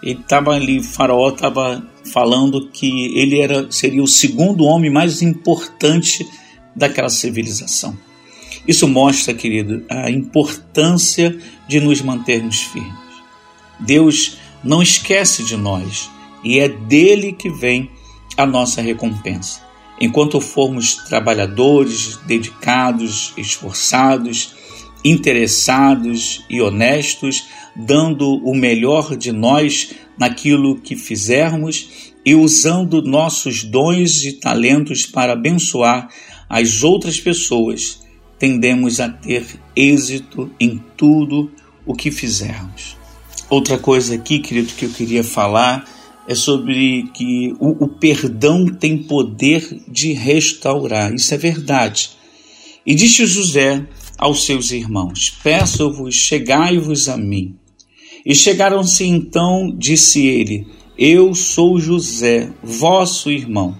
ele 0.02 0.20
estava 0.20 0.52
ali, 0.52 0.82
Faraó 0.82 1.28
estava 1.28 1.86
falando 2.12 2.68
que 2.70 3.16
ele 3.16 3.40
era 3.40 3.70
seria 3.70 4.02
o 4.02 4.08
segundo 4.08 4.64
homem 4.64 4.90
mais 4.90 5.22
importante 5.22 6.26
daquela 6.74 7.08
civilização. 7.08 7.96
Isso 8.66 8.88
mostra, 8.88 9.34
querido, 9.34 9.84
a 9.88 10.10
importância 10.10 11.36
de 11.68 11.80
nos 11.80 12.00
mantermos 12.00 12.62
firmes. 12.62 12.92
Deus 13.78 14.38
não 14.62 14.82
esquece 14.82 15.44
de 15.44 15.56
nós 15.56 16.10
e 16.44 16.58
é 16.58 16.68
dele 16.68 17.32
que 17.32 17.50
vem 17.50 17.90
a 18.36 18.46
nossa 18.46 18.80
recompensa. 18.80 19.60
Enquanto 20.00 20.40
formos 20.40 20.96
trabalhadores, 20.96 22.18
dedicados, 22.26 23.32
esforçados, 23.36 24.54
interessados 25.04 26.44
e 26.48 26.60
honestos, 26.60 27.44
dando 27.74 28.36
o 28.44 28.54
melhor 28.54 29.16
de 29.16 29.32
nós 29.32 29.92
naquilo 30.18 30.78
que 30.80 30.96
fizermos 30.96 32.12
e 32.24 32.34
usando 32.34 33.02
nossos 33.02 33.64
dons 33.64 34.24
e 34.24 34.32
talentos 34.32 35.06
para 35.06 35.32
abençoar 35.32 36.08
as 36.48 36.82
outras 36.82 37.18
pessoas, 37.18 38.02
tendemos 38.38 39.00
a 39.00 39.08
ter 39.08 39.44
êxito 39.74 40.50
em 40.58 40.82
tudo 40.96 41.50
o 41.86 41.94
que 41.94 42.10
fizermos. 42.10 42.96
Outra 43.48 43.78
coisa 43.78 44.14
aqui, 44.14 44.38
querido, 44.38 44.72
que 44.74 44.84
eu 44.84 44.90
queria 44.90 45.24
falar 45.24 45.84
é 46.26 46.34
sobre 46.34 47.08
que 47.14 47.54
o, 47.58 47.84
o 47.84 47.88
perdão 47.88 48.66
tem 48.66 48.98
poder 48.98 49.82
de 49.88 50.12
restaurar. 50.12 51.12
Isso 51.14 51.34
é 51.34 51.36
verdade. 51.36 52.10
E 52.86 52.94
disse 52.94 53.26
José 53.26 53.86
aos 54.16 54.44
seus 54.44 54.70
irmãos: 54.70 55.36
Peço-vos, 55.42 56.14
chegai-vos 56.14 57.08
a 57.08 57.16
mim. 57.16 57.56
E 58.24 58.34
chegaram-se 58.34 59.04
então, 59.04 59.74
disse 59.76 60.24
ele: 60.26 60.66
Eu 60.96 61.34
sou 61.34 61.78
José, 61.78 62.50
vosso 62.62 63.30
irmão, 63.30 63.76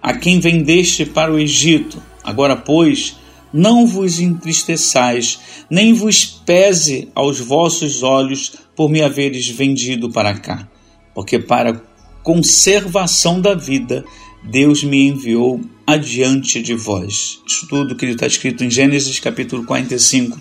a 0.00 0.14
quem 0.14 0.40
vendeste 0.40 1.04
para 1.04 1.32
o 1.32 1.38
Egito. 1.38 2.02
Agora, 2.24 2.56
pois, 2.56 3.16
não 3.52 3.86
vos 3.86 4.18
entristeçais, 4.18 5.38
nem 5.68 5.92
vos 5.92 6.24
pese 6.24 7.08
aos 7.14 7.38
vossos 7.38 8.02
olhos 8.02 8.54
por 8.74 8.88
me 8.88 9.02
haveres 9.02 9.46
vendido 9.48 10.10
para 10.10 10.38
cá 10.38 10.71
porque 11.14 11.38
para 11.38 11.80
conservação 12.22 13.40
da 13.40 13.54
vida 13.54 14.04
Deus 14.42 14.82
me 14.82 15.08
enviou 15.08 15.60
adiante 15.86 16.60
de 16.60 16.74
vós. 16.74 17.40
Isso 17.46 17.66
tudo 17.68 17.94
que 17.94 18.06
está 18.06 18.26
escrito 18.26 18.64
em 18.64 18.70
Gênesis 18.70 19.20
capítulo 19.20 19.64
45, 19.64 20.40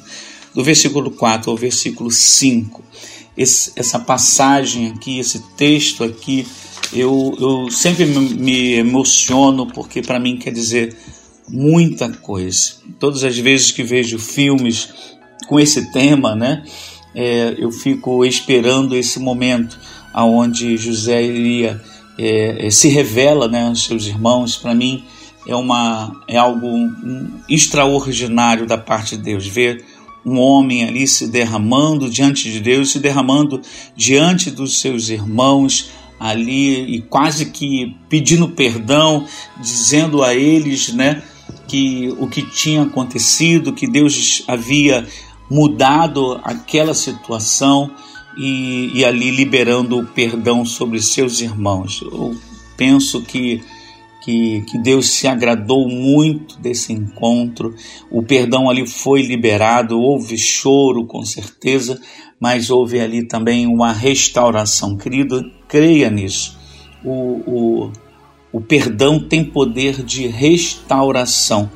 do 0.56 0.64
versículo 0.64 1.12
4 1.12 1.52
ao 1.52 1.58
versículo 1.58 2.10
5. 2.10 2.84
Esse, 3.38 3.72
essa 3.76 4.00
passagem 4.00 4.88
aqui, 4.88 5.20
esse 5.20 5.40
texto 5.56 6.04
aqui, 6.04 6.48
eu, 6.92 7.36
eu 7.40 7.72
sempre 7.72 8.06
me 8.06 8.74
emociono 8.74 9.68
porque 9.68 10.02
para 10.02 10.20
mim 10.20 10.38
quer 10.38 10.52
dizer 10.52 10.96
muita 11.48 12.10
coisa. 12.10 12.76
Todas 13.00 13.24
as 13.24 13.38
vezes 13.38 13.72
que 13.72 13.84
vejo 13.84 14.18
filmes 14.18 14.90
com 15.48 15.60
esse 15.60 15.92
tema, 15.92 16.36
né, 16.36 16.64
é, 17.14 17.56
eu 17.58 17.72
fico 17.72 18.26
esperando 18.26 18.96
esse 18.96 19.20
momento 19.20 19.78
aonde 20.14 20.78
José 20.78 21.24
iria 21.24 21.82
é, 22.18 22.68
é, 22.68 22.70
se 22.70 22.90
revela, 22.90 23.48
né, 23.48 23.68
aos 23.68 23.86
seus 23.86 24.06
irmãos. 24.06 24.58
Para 24.58 24.76
mim 24.76 25.04
é 25.48 25.56
uma 25.56 26.22
é 26.28 26.38
algo 26.38 26.68
extraordinário 27.50 28.66
da 28.66 28.78
parte 28.78 29.18
de 29.18 29.24
Deus 29.24 29.48
ver 29.48 29.84
um 30.24 30.38
homem 30.38 30.84
ali 30.84 31.08
se 31.08 31.28
derramando 31.28 32.10
diante 32.10 32.52
de 32.52 32.60
Deus, 32.60 32.92
se 32.92 33.00
derramando 33.00 33.60
diante 33.96 34.52
dos 34.52 34.80
seus 34.80 35.10
irmãos, 35.10 35.90
ali 36.20 36.96
e 36.96 37.02
quase 37.02 37.48
que 37.48 37.98
pedindo 38.08 38.50
perdão, 38.50 39.26
dizendo 39.60 40.24
a 40.24 40.36
eles, 40.36 40.94
né, 40.94 41.24
que 41.68 42.14
o 42.20 42.28
que 42.28 42.44
tinha 42.44 42.84
acontecido, 42.84 43.74
que 43.74 43.88
Deus 43.88 44.44
havia 44.48 45.08
mudado 45.50 46.40
aquela 46.44 46.94
situação 46.94 47.90
e, 48.38 48.92
e 48.94 49.06
ali 49.06 49.32
liberando 49.32 50.00
o 50.00 50.06
perdão 50.06 50.66
sobre 50.66 51.02
seus 51.02 51.42
irmãos. 51.42 52.02
Eu 52.02 52.36
penso 52.78 53.22
que 53.22 53.62
que, 54.22 54.62
que, 54.62 54.78
Deus 54.78 55.10
se 55.10 55.28
agradou 55.28 55.90
muito 55.90 56.60
desse 56.60 56.94
encontro. 56.94 57.74
O 58.10 58.22
perdão 58.22 58.70
ali 58.70 58.88
foi 58.88 59.24
liberado, 59.24 60.00
houve 60.00 60.38
choro 60.38 61.06
com 61.06 61.26
certeza, 61.26 62.00
mas 62.40 62.70
houve 62.70 63.00
ali 63.00 63.24
também 63.24 63.66
uma 63.66 63.92
restauração. 63.92 64.96
Querido, 64.96 65.44
creia 65.68 66.10
nisso. 66.10 66.58
O, 67.04 67.12
o, 67.48 67.92
o 68.54 68.62
perdão 68.62 69.20
tem 69.20 69.44
poder 69.44 70.04
de 70.04 70.28
restauração. 70.28 71.70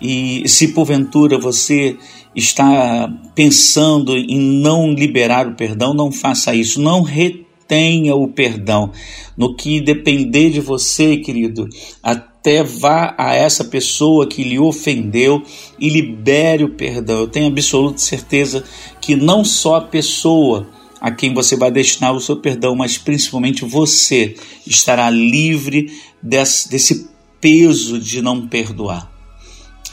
E 0.00 0.48
se 0.48 0.68
porventura 0.68 1.38
você 1.38 1.96
está 2.34 3.12
pensando 3.34 4.16
em 4.16 4.38
não 4.38 4.92
liberar 4.92 5.46
o 5.46 5.54
perdão, 5.54 5.92
não 5.92 6.10
faça 6.10 6.54
isso. 6.54 6.80
Não 6.80 7.02
retenha 7.02 8.14
o 8.14 8.28
perdão. 8.28 8.90
No 9.36 9.54
que 9.54 9.80
depender 9.80 10.50
de 10.50 10.60
você, 10.60 11.16
querido, 11.16 11.68
até 12.02 12.62
vá 12.62 13.14
a 13.16 13.34
essa 13.34 13.64
pessoa 13.64 14.26
que 14.26 14.42
lhe 14.42 14.58
ofendeu 14.58 15.42
e 15.78 15.88
libere 15.88 16.64
o 16.64 16.74
perdão. 16.74 17.20
Eu 17.20 17.28
tenho 17.28 17.46
absoluta 17.46 17.98
certeza 17.98 18.64
que 19.00 19.14
não 19.14 19.44
só 19.44 19.76
a 19.76 19.82
pessoa 19.82 20.68
a 21.00 21.10
quem 21.10 21.34
você 21.34 21.56
vai 21.56 21.70
destinar 21.70 22.14
o 22.14 22.20
seu 22.20 22.36
perdão, 22.36 22.76
mas 22.76 22.96
principalmente 22.96 23.64
você 23.64 24.36
estará 24.64 25.10
livre 25.10 25.92
desse, 26.22 26.68
desse 26.70 27.08
peso 27.40 27.98
de 27.98 28.22
não 28.22 28.46
perdoar. 28.46 29.11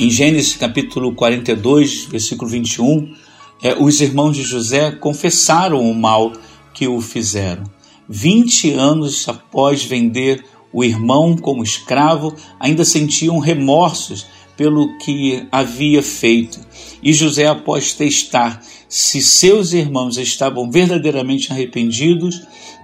Em 0.02 0.10
Gênesis 0.10 0.56
capítulo 0.56 1.14
42, 1.14 2.06
versículo 2.06 2.50
21, 2.50 3.14
é, 3.62 3.76
os 3.78 4.00
irmãos 4.00 4.32
de 4.38 4.44
José 4.44 4.92
confessaram 4.92 5.92
o 5.92 5.94
mal 5.94 6.32
que 6.74 6.88
o 6.88 7.02
fizeram. 7.02 7.66
20 8.08 8.72
anos 8.76 9.28
após 9.28 9.84
vender 9.84 10.46
o 10.72 10.86
irmão 10.86 11.36
como 11.36 11.62
escravo, 11.62 12.34
ainda 12.58 12.86
sentiam 12.86 13.40
remorsos 13.40 14.26
pelo 14.56 14.98
que 15.00 15.46
havia 15.52 16.02
feito. 16.02 16.62
E 17.04 17.12
José, 17.12 17.48
após 17.48 17.92
testar 17.92 18.62
se 18.88 19.22
seus 19.22 19.74
irmãos 19.74 20.18
estavam 20.18 20.72
verdadeiramente 20.72 21.52
arrependidos, 21.52 22.42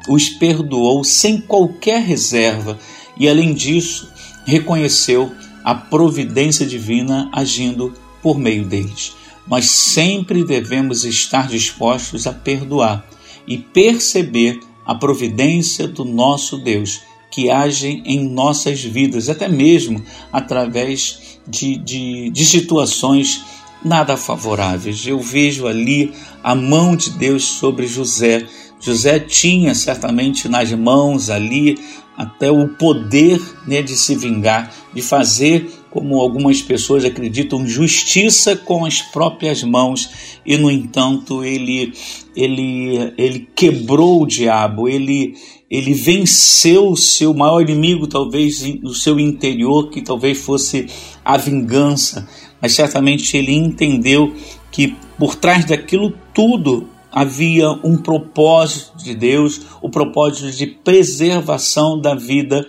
os 0.10 0.28
perdoou 0.28 1.02
sem 1.06 1.40
qualquer 1.40 2.02
reserva 2.02 2.78
e, 3.18 3.30
além 3.30 3.54
disso, 3.54 4.12
reconheceu 4.46 5.32
a 5.66 5.74
providência 5.74 6.64
divina 6.64 7.28
agindo 7.34 7.92
por 8.22 8.38
meio 8.38 8.64
deles. 8.64 9.14
Mas 9.48 9.66
sempre 9.66 10.44
devemos 10.44 11.04
estar 11.04 11.48
dispostos 11.48 12.28
a 12.28 12.32
perdoar 12.32 13.04
e 13.48 13.58
perceber 13.58 14.60
a 14.86 14.94
providência 14.94 15.88
do 15.88 16.06
nosso 16.06 16.60
Deus 16.60 17.02
que 17.32 17.50
age 17.50 18.04
em 18.06 18.30
nossas 18.30 18.82
vidas, 18.84 19.28
até 19.28 19.48
mesmo 19.50 20.02
através 20.32 21.40
de, 21.48 21.76
de, 21.78 22.30
de 22.30 22.46
situações 22.46 23.44
nada 23.84 24.16
favoráveis. 24.16 25.06
Eu 25.06 25.20
vejo 25.20 25.68
ali 25.68 26.14
a 26.44 26.56
mão 26.56 26.96
de 26.96 27.10
Deus 27.10 27.44
sobre 27.44 27.88
José. 27.88 28.46
José 28.80 29.20
tinha 29.20 29.74
certamente 29.74 30.48
nas 30.48 30.72
mãos 30.72 31.30
ali 31.30 31.80
até 32.18 32.50
o 32.50 32.68
poder 32.68 33.42
né, 33.68 33.82
de 33.82 33.96
se 33.96 34.16
vingar, 34.16 34.74
de 34.94 35.02
fazer, 35.02 35.70
como 35.92 36.20
algumas 36.20 36.62
pessoas 36.62 37.04
acreditam, 37.04 37.68
justiça 37.68 38.56
com 38.56 38.86
as 38.86 39.02
próprias 39.02 39.64
mãos. 39.64 40.10
E 40.46 40.58
no 40.58 40.72
entanto 40.72 41.44
ele 41.44 41.94
ele 42.36 43.14
ele 43.18 43.48
quebrou 43.56 44.22
o 44.22 44.28
diabo, 44.28 44.88
ele 44.88 45.36
ele 45.70 45.94
venceu 45.94 46.90
o 46.90 46.98
seu 46.98 47.34
maior 47.34 47.62
inimigo, 47.62 48.08
talvez 48.08 48.62
no 48.82 48.94
seu 48.94 49.20
interior, 49.20 49.90
que 49.90 50.02
talvez 50.02 50.38
fosse 50.38 50.88
a 51.24 51.38
vingança, 51.38 52.28
mas 52.62 52.74
certamente 52.74 53.36
ele 53.36 53.52
entendeu 53.52 54.34
que 54.72 54.96
por 55.18 55.36
trás 55.36 55.66
daquilo 55.66 56.14
tudo 56.34 56.88
havia 57.16 57.72
um 57.82 57.96
propósito 57.96 58.98
de 58.98 59.16
Deus, 59.16 59.62
o 59.82 59.90
propósito 59.90 60.52
de 60.52 60.68
preservação 60.68 61.98
da 61.98 62.14
vida 62.14 62.68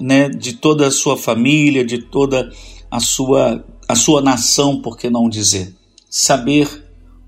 né, 0.00 0.28
de 0.28 0.52
toda 0.52 0.86
a 0.86 0.90
sua 0.92 1.16
família, 1.16 1.84
de 1.84 1.98
toda 1.98 2.48
a 2.88 3.00
sua, 3.00 3.64
a 3.88 3.96
sua 3.96 4.22
nação, 4.22 4.80
por 4.80 4.96
que 4.96 5.10
não 5.10 5.28
dizer? 5.28 5.74
Saber 6.08 6.68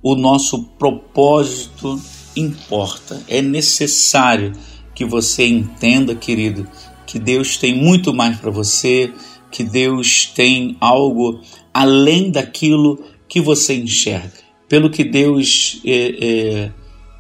o 0.01 0.15
nosso 0.15 0.63
propósito 0.79 2.01
importa, 2.37 3.21
é 3.27 3.43
necessário 3.43 4.53
que 4.95 5.05
você 5.05 5.45
entenda, 5.45 6.15
querido, 6.15 6.69
que 7.05 7.19
Deus 7.19 7.57
tem 7.57 7.75
muito 7.75 8.15
mais 8.15 8.39
para 8.39 8.51
você, 8.53 9.13
que 9.51 9.65
Deus 9.65 10.27
tem 10.27 10.77
algo 10.81 11.41
além 11.75 12.31
daquilo 12.31 13.03
que 13.29 13.41
você 13.41 13.75
enxerga. 13.75 14.50
Pelo 14.71 14.89
que 14.89 15.05
Deus 15.05 15.83
é, 15.85 16.15
é, 16.21 16.71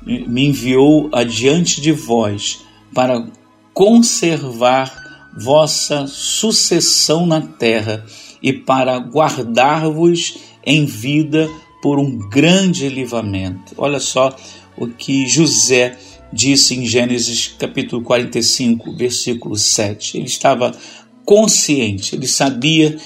me 0.06 0.46
enviou 0.46 1.10
adiante 1.12 1.82
de 1.82 1.92
vós 1.92 2.60
para 2.94 3.26
conservar 3.74 5.28
vossa 5.36 6.06
sucessão 6.06 7.26
na 7.26 7.40
terra 7.40 8.06
e 8.42 8.52
para 8.52 8.98
guardar-vos 8.98 10.38
em 10.64 10.86
vida 10.86 11.50
por 11.82 11.98
um 11.98 12.28
grande 12.28 12.88
livramento. 12.88 13.74
Olha 13.76 13.98
só 13.98 14.34
o 14.76 14.86
que 14.86 15.26
José 15.26 15.98
disse 16.32 16.74
em 16.76 16.86
Gênesis 16.86 17.48
capítulo 17.58 18.02
45, 18.02 18.94
versículo 18.94 19.56
7. 19.56 20.18
Ele 20.18 20.26
estava 20.26 20.72
consciente, 21.24 22.14
ele 22.14 22.26
sabia 22.26 22.96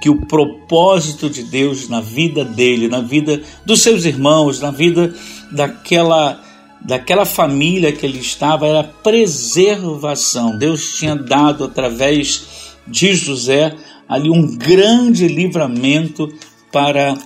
que 0.00 0.10
o 0.10 0.26
propósito 0.26 1.30
de 1.30 1.42
Deus 1.42 1.88
na 1.88 2.00
vida 2.00 2.44
dele, 2.44 2.88
na 2.88 3.00
vida 3.00 3.42
dos 3.64 3.82
seus 3.82 4.04
irmãos, 4.04 4.60
na 4.60 4.70
vida 4.70 5.14
daquela 5.52 6.42
daquela 6.80 7.24
família 7.24 7.90
que 7.90 8.06
ele 8.06 8.18
estava 8.18 8.66
era 8.66 8.84
preservação. 8.84 10.56
Deus 10.56 10.96
tinha 10.96 11.16
dado 11.16 11.64
através 11.64 12.76
de 12.86 13.14
José 13.14 13.74
ali 14.08 14.30
um 14.30 14.56
grande 14.56 15.26
livramento 15.26 16.32
para 16.70 17.16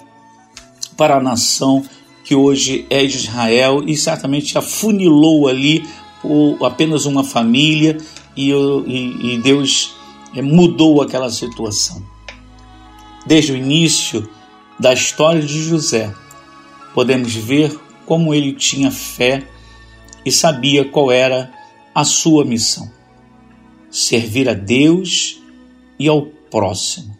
para 0.97 1.17
a 1.17 1.21
nação 1.21 1.85
que 2.25 2.35
hoje 2.35 2.87
é 2.91 3.03
Israel 3.03 3.83
e 3.87 3.97
certamente 3.97 4.57
afunilou 4.57 5.49
ali 5.49 5.85
por 6.23 6.65
apenas 6.65 7.07
uma 7.07 7.25
família 7.25 7.97
e, 8.37 8.51
e, 8.53 9.35
e 9.35 9.39
Deus 9.39 9.95
eh, 10.35 10.43
mudou 10.43 11.03
aquela 11.03 11.31
situação. 11.31 12.03
Desde 13.27 13.53
o 13.53 13.57
início 13.57 14.29
da 14.79 14.93
história 14.93 15.43
de 15.43 15.63
José, 15.63 16.15
podemos 16.95 17.35
ver 17.35 17.79
como 18.07 18.35
ele 18.35 18.53
tinha 18.53 18.91
fé 18.91 19.47
e 20.25 20.33
sabia 20.33 20.85
qual 20.85 21.11
era 21.11 21.53
a 21.95 22.05
sua 22.05 22.45
missão: 22.45 22.91
servir 23.91 24.49
a 24.49 24.55
Deus 24.55 25.41
e 25.99 26.09
ao 26.09 26.27
próximo. 26.51 27.17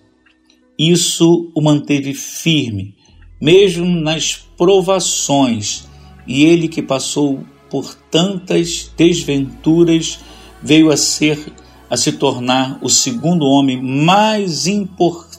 Isso 0.79 1.51
o 1.55 1.61
manteve 1.61 2.15
firme 2.15 2.95
mesmo 3.41 3.87
nas 3.87 4.37
provações, 4.37 5.89
e 6.27 6.45
ele 6.45 6.69
que 6.69 6.83
passou 6.83 7.43
por 7.71 7.95
tantas 8.11 8.93
desventuras 8.97 10.19
veio 10.63 10.91
a 10.91 10.97
ser 10.97 11.53
a 11.89 11.97
se 11.97 12.13
tornar 12.13 12.79
o 12.83 12.89
segundo 12.89 13.45
homem 13.47 13.83
mais 13.83 14.67
importante 14.69 15.30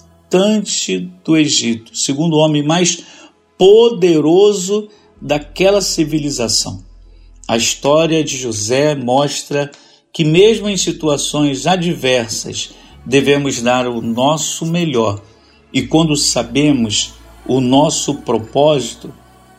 do 1.24 1.36
Egito, 1.36 1.92
o 1.92 1.96
segundo 1.96 2.38
homem 2.38 2.64
mais 2.64 3.04
poderoso 3.58 4.88
daquela 5.22 5.82
civilização. 5.82 6.84
A 7.48 7.58
história 7.58 8.24
de 8.24 8.38
José 8.38 8.96
mostra 8.96 9.70
que, 10.14 10.24
mesmo 10.24 10.70
em 10.70 10.78
situações 10.78 11.68
adversas, 11.68 12.72
devemos 13.06 13.62
dar 13.62 13.88
o 13.88 14.02
nosso 14.02 14.66
melhor 14.66 15.22
e 15.74 15.82
quando 15.82 16.16
sabemos 16.16 17.14
o 17.46 17.60
nosso 17.60 18.16
propósito 18.16 19.14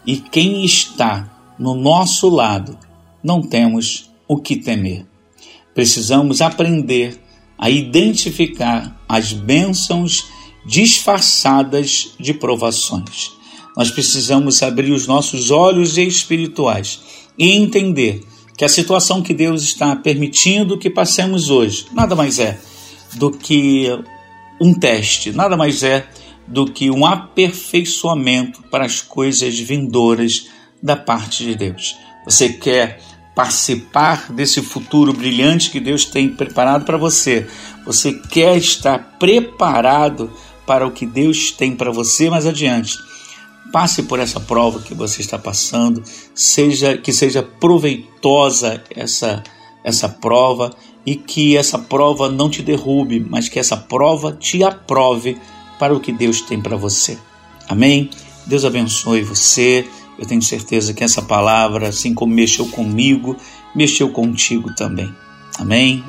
e 0.07 0.17
quem 0.17 0.65
está 0.65 1.55
no 1.59 1.75
nosso 1.75 2.29
lado, 2.29 2.79
não 3.23 3.41
temos 3.41 4.11
o 4.27 4.37
que 4.39 4.57
temer. 4.57 5.07
Precisamos 5.75 6.41
aprender 6.41 7.21
a 7.57 7.71
identificar 7.71 9.01
as 9.09 9.33
bênçãos 9.33 10.27
disfarçadas 10.65 12.15
de 12.19 12.33
provações. 12.35 13.33
Nós 13.77 13.91
precisamos 13.91 14.63
abrir 14.63 14.93
os 14.93 15.07
nossos 15.07 15.51
olhos 15.51 15.97
espirituais 15.97 17.01
e 17.39 17.51
entender 17.51 18.23
que 18.57 18.65
a 18.65 18.69
situação 18.69 19.23
que 19.23 19.33
Deus 19.33 19.63
está 19.63 19.97
permitindo 19.97 20.79
que 20.79 20.91
passemos 20.91 21.51
hoje 21.51 21.87
nada 21.93 22.15
mais 22.15 22.39
é 22.39 22.61
do 23.15 23.31
que 23.31 23.87
um 24.61 24.75
teste, 24.75 25.33
nada 25.33 25.57
mais 25.57 25.83
é 25.83 26.07
do 26.47 26.67
que 26.67 26.91
um 26.91 27.07
aperfeiçoamento 27.07 28.63
para 28.71 28.85
as 28.85 29.01
coisas 29.01 29.59
vindouras 29.59 30.49
da 30.83 30.97
parte 30.97 31.45
de 31.45 31.55
Deus. 31.55 31.97
Você 32.25 32.51
quer 32.51 33.01
participar 33.35 34.31
desse 34.33 34.61
futuro 34.61 35.13
brilhante 35.13 35.71
que 35.71 35.81
Deus 35.81 36.05
tem 36.05 36.29
preparado 36.29 36.85
para 36.85 36.99
você? 36.99 37.47
Você 37.87 38.13
quer 38.13 38.57
estar 38.57 39.17
preparado 39.19 40.31
para 40.67 40.87
o 40.87 40.91
que 40.91 41.07
Deus 41.07 41.51
tem 41.51 41.75
para 41.75 41.91
você 41.91 42.31
mais 42.31 42.47
adiante? 42.47 42.97
Passe 43.73 44.03
por 44.03 44.19
essa 44.19 44.41
prova 44.41 44.81
que 44.81 44.95
você 44.95 45.21
está 45.21 45.39
passando, 45.39 46.03
seja 46.35 46.97
que 46.97 47.13
seja 47.13 47.43
proveitosa 47.43 48.83
essa 48.95 49.43
essa 49.85 50.09
prova 50.09 50.71
e 51.05 51.17
que 51.17 51.57
essa 51.57 51.79
prova 51.79 52.31
não 52.31 52.49
te 52.49 52.63
derrube, 52.63 53.21
mas 53.21 53.49
que 53.49 53.59
essa 53.59 53.77
prova 53.77 54.33
te 54.33 54.63
aprove 54.63 55.37
para 55.79 55.95
o 55.95 56.01
que 56.01 56.13
Deus 56.13 56.41
tem 56.43 56.61
para 56.61 56.77
você. 56.77 57.19
Amém? 57.69 58.09
Deus 58.47 58.65
abençoe 58.65 59.23
você. 59.23 59.87
Eu 60.19 60.27
tenho 60.27 60.43
certeza 60.43 60.95
que 60.95 61.03
essa 61.03 61.23
palavra, 61.23 61.89
assim 61.89 62.15
como 62.15 62.35
mexeu 62.35 62.67
comigo, 62.67 63.37
mexeu 63.75 64.11
contigo 64.11 64.73
também. 64.75 65.13
Amém? 65.59 66.05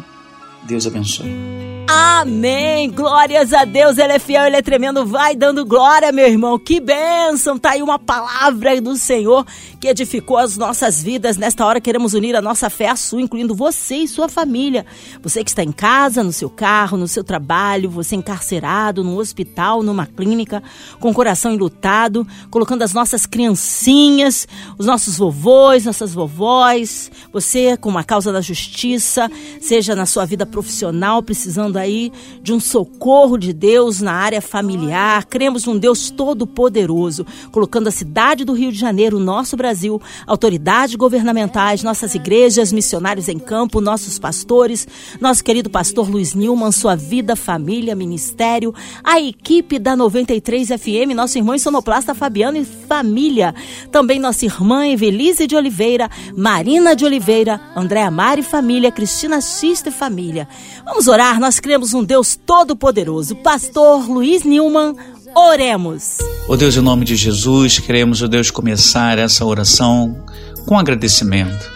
Deus 0.63 0.85
abençoe. 0.85 1.72
Amém. 1.95 2.89
Glórias 2.89 3.53
a 3.53 3.65
Deus. 3.65 3.99
Ele 3.99 4.13
é 4.13 4.19
fiel, 4.19 4.45
ele 4.45 4.55
é 4.55 4.61
tremendo. 4.63 5.05
Vai 5.05 5.35
dando 5.35 5.63
glória, 5.63 6.11
meu 6.11 6.25
irmão. 6.25 6.57
Que 6.57 6.79
bênção. 6.79 7.59
Tá 7.59 7.71
aí 7.71 7.83
uma 7.83 7.99
palavra 7.99 8.81
do 8.81 8.95
Senhor 8.95 9.45
que 9.79 9.89
edificou 9.89 10.37
as 10.37 10.57
nossas 10.57 11.03
vidas. 11.03 11.35
Nesta 11.35 11.65
hora 11.65 11.81
queremos 11.81 12.13
unir 12.13 12.35
a 12.35 12.41
nossa 12.41 12.69
fé 12.69 12.87
à 12.87 12.95
sua, 12.95 13.21
incluindo 13.21 13.53
você 13.53 13.97
e 13.97 14.07
sua 14.07 14.29
família. 14.29 14.85
Você 15.21 15.43
que 15.43 15.49
está 15.49 15.61
em 15.61 15.71
casa, 15.73 16.23
no 16.23 16.31
seu 16.31 16.49
carro, 16.49 16.97
no 16.97 17.07
seu 17.07 17.23
trabalho, 17.23 17.89
você 17.89 18.15
encarcerado, 18.15 19.03
no 19.03 19.19
hospital, 19.19 19.83
numa 19.83 20.07
clínica, 20.07 20.63
com 21.01 21.11
o 21.11 21.13
coração 21.13 21.51
enlutado, 21.51 22.25
colocando 22.49 22.81
as 22.81 22.93
nossas 22.93 23.25
criancinhas, 23.25 24.47
os 24.77 24.85
nossos 24.85 25.17
vovôs, 25.17 25.83
nossas 25.83 26.13
vovós, 26.13 27.11
você 27.33 27.75
com 27.75 27.89
uma 27.89 28.05
causa 28.05 28.31
da 28.31 28.39
justiça, 28.39 29.29
seja 29.59 29.93
na 29.93 30.05
sua 30.05 30.25
vida 30.25 30.45
profissional, 30.45 31.21
precisando 31.21 31.77
aí 31.83 32.11
de 32.41 32.53
um 32.53 32.59
socorro 32.59 33.37
de 33.37 33.53
Deus 33.53 34.01
na 34.01 34.13
área 34.13 34.41
familiar. 34.41 35.25
Cremos 35.25 35.65
num 35.65 35.77
Deus 35.77 36.09
todo-poderoso, 36.09 37.25
colocando 37.51 37.87
a 37.87 37.91
cidade 37.91 38.45
do 38.45 38.53
Rio 38.53 38.71
de 38.71 38.77
Janeiro, 38.77 39.19
nosso 39.19 39.57
Brasil, 39.57 40.01
autoridades 40.25 40.95
governamentais, 40.95 41.83
nossas 41.83 42.15
igrejas, 42.15 42.71
missionários 42.71 43.27
em 43.27 43.37
campo, 43.39 43.81
nossos 43.81 44.17
pastores, 44.17 44.87
nosso 45.19 45.43
querido 45.43 45.69
pastor 45.69 46.09
Luiz 46.09 46.33
Nilman, 46.33 46.71
sua 46.71 46.95
vida, 46.95 47.35
família, 47.35 47.95
ministério, 47.95 48.73
a 49.03 49.19
equipe 49.19 49.79
da 49.79 49.95
93 49.95 50.69
FM, 50.69 51.13
nosso 51.15 51.37
irmão 51.37 51.57
sonoplasta 51.57 52.15
Fabiano 52.15 52.57
e 52.57 52.65
família. 52.65 53.53
Também 53.91 54.19
nossa 54.19 54.45
irmã 54.45 54.87
Evelise 54.87 55.47
de 55.47 55.55
Oliveira, 55.55 56.09
Marina 56.35 56.95
de 56.95 57.05
Oliveira, 57.05 57.59
Andréa 57.75 58.09
Mari 58.09 58.43
família, 58.43 58.91
Cristina 58.91 59.41
Xista 59.41 59.89
e 59.89 59.91
família. 59.91 60.47
Vamos 60.85 61.07
orar, 61.07 61.39
nós 61.39 61.59
cremos 61.59 61.72
um 61.81 62.03
Deus 62.03 62.35
todo-poderoso. 62.45 63.35
Pastor 63.37 64.07
Luiz 64.07 64.43
Nilman, 64.43 64.95
oremos. 65.35 66.19
Ó 66.47 66.53
oh 66.53 66.57
Deus, 66.57 66.77
em 66.77 66.81
nome 66.81 67.03
de 67.03 67.15
Jesus, 67.15 67.79
queremos, 67.79 68.21
ó 68.21 68.25
oh 68.25 68.27
Deus, 68.27 68.51
começar 68.51 69.17
essa 69.17 69.43
oração 69.43 70.23
com 70.67 70.77
agradecimento. 70.77 71.71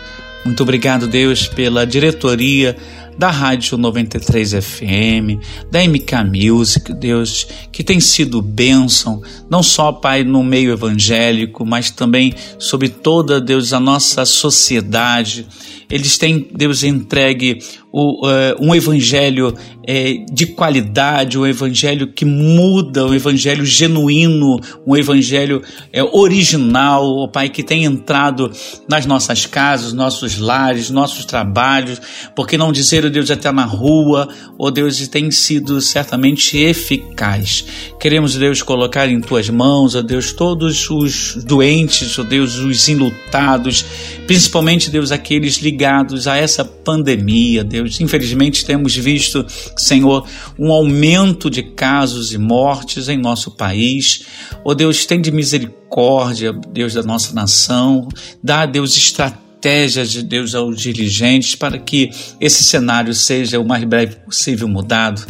Muito 0.45 0.61
obrigado, 0.61 1.07
Deus, 1.07 1.47
pela 1.47 1.85
diretoria 1.85 2.77
da 3.17 3.31
Rádio 3.31 3.77
93 3.77 4.51
FM, 4.63 5.41
da 5.71 5.79
MK 5.83 6.23
Music, 6.31 6.93
Deus, 6.93 7.47
que 7.71 7.83
tem 7.83 7.99
sido 7.99 8.39
bênção, 8.41 9.21
não 9.49 9.63
só, 9.63 9.91
Pai, 9.91 10.23
no 10.23 10.43
meio 10.43 10.71
evangélico, 10.71 11.65
mas 11.65 11.89
também 11.89 12.35
sobre 12.59 12.89
toda, 12.89 13.41
Deus, 13.41 13.73
a 13.73 13.79
nossa 13.79 14.23
sociedade. 14.23 15.47
Eles 15.89 16.17
têm, 16.17 16.47
Deus, 16.53 16.83
entregue 16.83 17.59
o, 17.91 18.27
uh, 18.27 18.55
um 18.59 18.75
evangelho 18.75 19.53
é, 19.87 20.25
de 20.29 20.47
qualidade, 20.47 21.39
um 21.39 21.47
evangelho 21.47 22.11
que 22.11 22.25
muda, 22.25 23.05
um 23.05 23.13
evangelho 23.13 23.65
genuíno, 23.65 24.59
um 24.85 24.97
evangelho 24.97 25.63
é, 25.93 26.03
original, 26.03 27.05
ó 27.05 27.23
oh, 27.23 27.27
Pai, 27.29 27.47
que 27.47 27.63
tem 27.63 27.85
entrado 27.85 28.51
nas 28.89 29.05
nossas 29.05 29.45
casas, 29.45 29.93
nossos 29.93 30.37
lares, 30.37 30.89
nossos 30.89 31.23
trabalhos, 31.23 32.01
porque 32.35 32.57
não 32.57 32.73
dizer, 32.73 33.05
ó 33.05 33.07
oh 33.07 33.09
Deus, 33.09 33.31
até 33.31 33.49
na 33.49 33.63
rua, 33.63 34.27
ó 34.59 34.67
oh 34.67 34.71
Deus, 34.71 35.07
tem 35.07 35.31
sido 35.31 35.79
certamente 35.79 36.57
eficaz. 36.57 37.63
Queremos, 37.97 38.35
Deus, 38.35 38.61
colocar 38.61 39.07
em 39.07 39.21
tuas 39.21 39.49
mãos, 39.49 39.95
ó 39.95 40.01
Deus, 40.01 40.33
todos 40.33 40.89
os 40.89 41.41
doentes, 41.45 42.19
ó 42.19 42.23
Deus, 42.23 42.55
os 42.57 42.89
enlutados, 42.89 43.85
principalmente, 44.27 44.89
Deus, 44.91 45.13
aqueles 45.13 45.59
ligados 45.59 45.76
a 45.85 46.37
essa 46.37 46.63
pandemia, 46.63 47.63
Deus. 47.63 47.99
Infelizmente, 47.99 48.65
temos 48.65 48.95
visto 48.95 49.45
Senhor, 49.75 50.27
um 50.57 50.71
aumento 50.71 51.49
de 51.49 51.63
casos 51.63 52.33
e 52.33 52.37
mortes 52.37 53.09
em 53.09 53.17
nosso 53.17 53.51
país. 53.51 54.25
Ó 54.63 54.71
oh 54.71 54.75
Deus, 54.75 55.05
tem 55.05 55.21
de 55.21 55.31
misericórdia, 55.31 56.53
Deus 56.53 56.93
da 56.93 57.03
nossa 57.03 57.33
nação. 57.33 58.07
Dá, 58.43 58.65
Deus, 58.65 58.95
estratégias 58.97 60.11
de 60.11 60.23
Deus 60.23 60.55
aos 60.55 60.79
dirigentes 60.79 61.55
para 61.55 61.77
que 61.77 62.09
esse 62.39 62.63
cenário 62.63 63.13
seja 63.13 63.59
o 63.59 63.67
mais 63.67 63.83
breve 63.83 64.15
possível 64.17 64.67
mudado. 64.67 65.25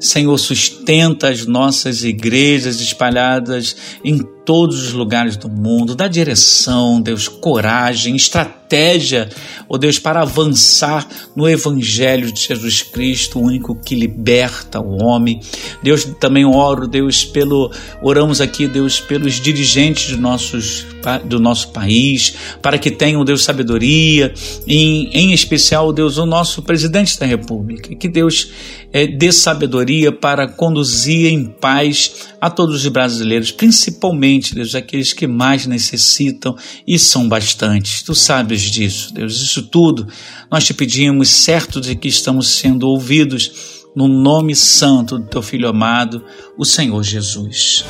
Senhor, 0.00 0.38
sustenta 0.38 1.28
as 1.28 1.44
nossas 1.46 2.04
igrejas 2.04 2.80
espalhadas 2.80 3.76
em 4.04 4.22
todos 4.48 4.82
os 4.82 4.92
lugares 4.94 5.36
do 5.36 5.46
mundo, 5.46 5.94
dá 5.94 6.08
direção, 6.08 7.02
Deus, 7.02 7.28
coragem, 7.28 8.16
estratégia, 8.16 9.28
ó 9.68 9.74
oh 9.74 9.78
Deus, 9.78 9.98
para 9.98 10.22
avançar 10.22 11.06
no 11.36 11.46
Evangelho 11.46 12.32
de 12.32 12.40
Jesus 12.40 12.80
Cristo, 12.80 13.38
o 13.38 13.42
único 13.42 13.74
que 13.74 13.94
liberta 13.94 14.80
o 14.80 15.04
homem. 15.04 15.38
Deus, 15.82 16.06
também 16.18 16.46
oro, 16.46 16.88
Deus, 16.88 17.26
pelo, 17.26 17.70
oramos 18.00 18.40
aqui, 18.40 18.66
Deus, 18.66 18.98
pelos 18.98 19.34
dirigentes 19.34 20.06
de 20.06 20.16
nossos, 20.16 20.86
do 21.26 21.38
nosso 21.38 21.68
país, 21.68 22.34
para 22.62 22.78
que 22.78 22.90
tenham, 22.90 23.26
Deus, 23.26 23.44
sabedoria, 23.44 24.32
em, 24.66 25.10
em 25.12 25.34
especial, 25.34 25.92
Deus, 25.92 26.16
o 26.16 26.24
nosso 26.24 26.62
presidente 26.62 27.20
da 27.20 27.26
República, 27.26 27.94
que 27.94 28.08
Deus 28.08 28.50
é, 28.94 29.06
dê 29.06 29.30
sabedoria 29.30 30.10
para 30.10 30.48
conduzir 30.48 31.30
em 31.30 31.44
paz 31.44 32.28
a 32.40 32.48
todos 32.48 32.76
os 32.76 32.88
brasileiros, 32.88 33.50
principalmente 33.50 34.54
Deus, 34.54 34.74
aqueles 34.74 35.12
que 35.12 35.26
mais 35.26 35.66
necessitam 35.66 36.56
e 36.86 36.98
são 36.98 37.28
bastantes. 37.28 38.02
Tu 38.02 38.14
sabes 38.14 38.62
disso, 38.62 39.12
Deus. 39.12 39.40
Isso 39.40 39.62
tudo 39.62 40.06
nós 40.50 40.64
te 40.64 40.72
pedimos, 40.72 41.28
certo 41.28 41.80
de 41.80 41.94
que 41.94 42.08
estamos 42.08 42.48
sendo 42.48 42.88
ouvidos 42.88 43.78
no 43.94 44.06
nome 44.06 44.54
santo 44.54 45.18
do 45.18 45.26
teu 45.26 45.42
filho 45.42 45.68
amado, 45.68 46.24
o 46.56 46.64
Senhor 46.64 47.02
Jesus. 47.02 47.84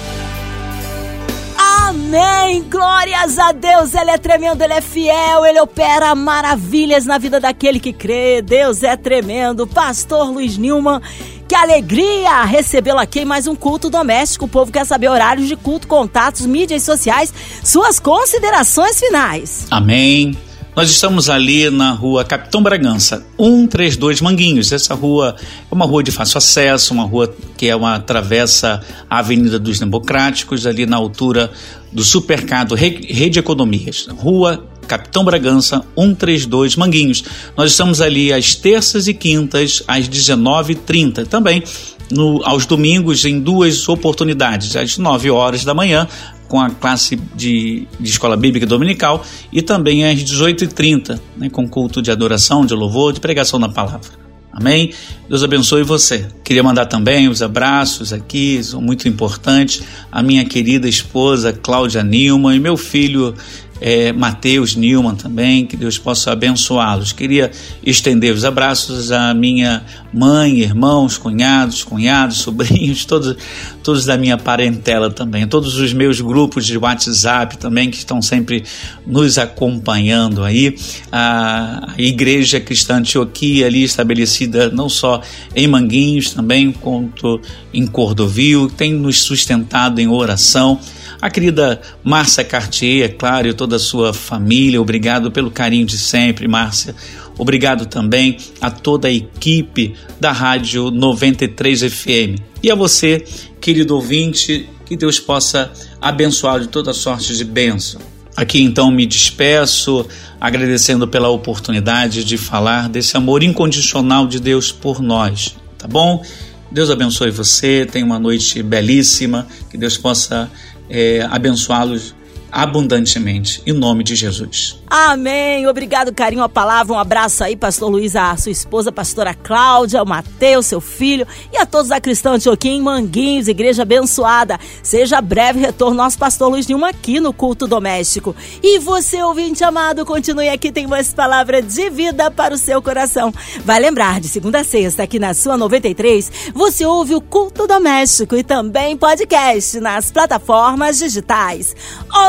Amém! 1.58 2.62
Glórias 2.70 3.38
a 3.38 3.52
Deus! 3.52 3.94
Ele 3.94 4.10
é 4.10 4.18
tremendo, 4.18 4.62
ele 4.62 4.72
é 4.72 4.80
fiel, 4.80 5.44
ele 5.44 5.60
opera 5.60 6.14
maravilhas 6.14 7.04
na 7.04 7.18
vida 7.18 7.38
daquele 7.38 7.78
que 7.78 7.92
crê. 7.92 8.40
Deus 8.40 8.82
é 8.82 8.96
tremendo. 8.96 9.66
Pastor 9.66 10.30
Luiz 10.30 10.56
Nilman 10.56 11.00
que 11.48 11.54
alegria 11.54 12.44
recebê-lo 12.44 12.98
aqui 12.98 13.20
em 13.20 13.24
mais 13.24 13.46
um 13.46 13.54
culto 13.54 13.88
doméstico. 13.88 14.44
O 14.44 14.48
povo 14.48 14.70
quer 14.70 14.84
saber 14.84 15.08
horários 15.08 15.48
de 15.48 15.56
culto, 15.56 15.88
contatos, 15.88 16.44
mídias 16.44 16.82
sociais, 16.82 17.32
suas 17.64 17.98
considerações 17.98 19.00
finais. 19.00 19.66
Amém. 19.70 20.36
Nós 20.76 20.90
estamos 20.90 21.30
ali 21.30 21.70
na 21.70 21.90
rua 21.90 22.22
Capitão 22.22 22.62
Bragança, 22.62 23.26
132 23.40 24.20
Manguinhos. 24.20 24.70
Essa 24.70 24.94
rua 24.94 25.34
é 25.40 25.74
uma 25.74 25.86
rua 25.86 26.02
de 26.02 26.12
fácil 26.12 26.36
acesso, 26.36 26.92
uma 26.92 27.04
rua 27.04 27.34
que 27.56 27.66
é 27.66 27.74
uma 27.74 27.98
travessa 27.98 28.80
a 29.08 29.18
Avenida 29.18 29.58
dos 29.58 29.78
Democráticos, 29.78 30.66
ali 30.66 30.84
na 30.84 30.98
altura 30.98 31.50
do 31.90 32.04
supermercado 32.04 32.74
Rede 32.74 33.38
Economias. 33.38 34.06
Rua 34.18 34.64
Capitão 34.88 35.24
Bragança 35.24 35.84
132 35.96 36.74
Manguinhos. 36.74 37.22
Nós 37.56 37.70
estamos 37.70 38.00
ali 38.00 38.32
às 38.32 38.54
terças 38.54 39.06
e 39.06 39.14
quintas 39.14 39.82
às 39.86 40.08
19h30. 40.08 41.26
Também 41.26 41.62
no, 42.10 42.42
aos 42.44 42.66
domingos 42.66 43.24
em 43.24 43.38
duas 43.38 43.88
oportunidades, 43.88 44.74
às 44.74 44.98
9 44.98 45.30
horas 45.30 45.64
da 45.64 45.74
manhã, 45.74 46.08
com 46.48 46.58
a 46.60 46.70
classe 46.70 47.16
de, 47.36 47.86
de 48.00 48.10
escola 48.10 48.36
bíblica 48.36 48.66
dominical, 48.66 49.22
e 49.52 49.60
também 49.60 50.06
às 50.06 50.18
18h30, 50.20 51.20
né, 51.36 51.50
com 51.50 51.68
culto 51.68 52.00
de 52.00 52.10
adoração, 52.10 52.64
de 52.64 52.74
louvor, 52.74 53.12
de 53.12 53.20
pregação 53.20 53.60
da 53.60 53.68
palavra. 53.68 54.28
Amém? 54.50 54.92
Deus 55.28 55.44
abençoe 55.44 55.84
você. 55.84 56.26
Queria 56.42 56.64
mandar 56.64 56.86
também 56.86 57.28
os 57.28 57.42
abraços 57.42 58.12
aqui, 58.12 58.60
são 58.64 58.80
muito 58.80 59.06
importantes, 59.06 59.82
a 60.10 60.20
minha 60.20 60.44
querida 60.44 60.88
esposa 60.88 61.52
Cláudia 61.52 62.02
Nilma 62.02 62.56
e 62.56 62.58
meu 62.58 62.76
filho 62.76 63.34
é, 63.80 64.12
Mateus 64.12 64.74
Nilman 64.74 65.14
também, 65.14 65.66
que 65.66 65.76
Deus 65.76 65.98
possa 65.98 66.32
abençoá-los. 66.32 67.12
Queria 67.12 67.50
estender 67.84 68.34
os 68.34 68.44
abraços 68.44 69.12
à 69.12 69.32
minha 69.34 69.84
mãe, 70.12 70.60
irmãos, 70.60 71.16
cunhados, 71.18 71.84
cunhados, 71.84 72.38
sobrinhos, 72.48 73.04
todos, 73.04 73.36
todos 73.82 74.04
da 74.04 74.16
minha 74.16 74.36
parentela 74.36 75.10
também, 75.10 75.46
todos 75.46 75.78
os 75.78 75.92
meus 75.92 76.20
grupos 76.20 76.66
de 76.66 76.76
WhatsApp 76.76 77.58
também 77.58 77.90
que 77.90 77.96
estão 77.96 78.20
sempre 78.20 78.64
nos 79.06 79.38
acompanhando 79.38 80.42
aí. 80.42 80.76
A 81.12 81.94
Igreja 81.96 82.60
Cristã 82.60 82.96
Antioquia 82.96 83.66
ali 83.66 83.84
estabelecida 83.84 84.70
não 84.70 84.88
só 84.88 85.20
em 85.54 85.66
Manguinhos 85.66 86.32
também, 86.32 86.72
quanto 86.72 87.40
em 87.72 87.86
Cordovil, 87.86 88.68
tem 88.68 88.92
nos 88.92 89.20
sustentado 89.20 90.00
em 90.00 90.08
oração 90.08 90.78
a 91.20 91.28
querida 91.30 91.80
Márcia 92.04 92.44
Cartier, 92.44 93.04
é 93.04 93.08
claro, 93.08 93.48
e 93.48 93.52
toda 93.52 93.76
a 93.76 93.78
sua 93.78 94.14
família, 94.14 94.80
obrigado 94.80 95.30
pelo 95.32 95.50
carinho 95.50 95.84
de 95.84 95.98
sempre, 95.98 96.46
Márcia. 96.46 96.94
Obrigado 97.36 97.86
também 97.86 98.36
a 98.60 98.70
toda 98.70 99.08
a 99.08 99.12
equipe 99.12 99.94
da 100.20 100.32
Rádio 100.32 100.90
93 100.90 101.82
FM. 101.82 102.40
E 102.62 102.70
a 102.70 102.74
você, 102.74 103.24
querido 103.60 103.94
ouvinte, 103.94 104.68
que 104.84 104.96
Deus 104.96 105.20
possa 105.20 105.70
abençoar 106.00 106.60
de 106.60 106.68
toda 106.68 106.92
sorte 106.92 107.36
de 107.36 107.44
bênção. 107.44 108.00
Aqui 108.36 108.62
então 108.62 108.90
me 108.90 109.04
despeço, 109.04 110.06
agradecendo 110.40 111.08
pela 111.08 111.28
oportunidade 111.28 112.22
de 112.22 112.36
falar 112.36 112.88
desse 112.88 113.16
amor 113.16 113.42
incondicional 113.42 114.26
de 114.26 114.38
Deus 114.38 114.70
por 114.70 115.02
nós, 115.02 115.56
tá 115.76 115.88
bom? 115.88 116.24
Deus 116.70 116.90
abençoe 116.90 117.30
você, 117.30 117.86
tenha 117.90 118.04
uma 118.04 118.18
noite 118.18 118.62
belíssima, 118.62 119.46
que 119.70 119.78
Deus 119.78 119.96
possa 119.96 120.50
é, 120.88 121.26
abençoá-los 121.30 122.14
abundantemente, 122.50 123.62
em 123.66 123.72
nome 123.72 124.02
de 124.02 124.14
Jesus. 124.14 124.78
Amém. 124.90 125.66
Obrigado, 125.66 126.14
carinho, 126.14 126.42
a 126.42 126.48
palavra. 126.48 126.94
Um 126.94 126.98
abraço 126.98 127.44
aí, 127.44 127.54
pastor 127.54 127.90
Luiz, 127.90 128.16
a 128.16 128.34
sua 128.36 128.50
esposa, 128.50 128.90
pastora 128.90 129.34
Cláudia, 129.34 130.02
o 130.02 130.06
Mateus, 130.06 130.66
seu 130.66 130.80
filho, 130.80 131.26
e 131.52 131.58
a 131.58 131.66
todos 131.66 131.88
da 131.88 132.00
Cristã 132.00 132.32
Antioquia 132.32 132.70
em 132.70 132.80
Manguinhos, 132.80 133.48
igreja 133.48 133.82
abençoada. 133.82 134.58
Seja 134.82 135.20
breve 135.20 135.60
retorno 135.60 135.94
nosso 135.96 136.18
pastor 136.18 136.48
Luiz 136.48 136.66
Nilma 136.66 136.88
aqui 136.88 137.20
no 137.20 137.32
culto 137.32 137.66
doméstico. 137.66 138.34
E 138.62 138.78
você, 138.78 139.22
ouvinte 139.22 139.62
amado, 139.62 140.06
continue 140.06 140.48
aqui, 140.48 140.72
tem 140.72 140.86
mais 140.86 141.12
palavra 141.12 141.60
de 141.60 141.90
vida 141.90 142.30
para 142.30 142.54
o 142.54 142.58
seu 142.58 142.80
coração. 142.80 143.32
Vai 143.64 143.78
lembrar, 143.78 144.20
de 144.20 144.28
segunda 144.28 144.60
a 144.60 144.64
sexta, 144.64 145.02
aqui 145.02 145.18
na 145.18 145.34
sua 145.34 145.56
93, 145.56 146.52
você 146.54 146.86
ouve 146.86 147.14
o 147.14 147.20
culto 147.20 147.66
doméstico 147.66 148.36
e 148.36 148.42
também 148.42 148.96
podcast 148.96 149.78
nas 149.80 150.10
plataformas 150.10 150.98
digitais. 150.98 151.76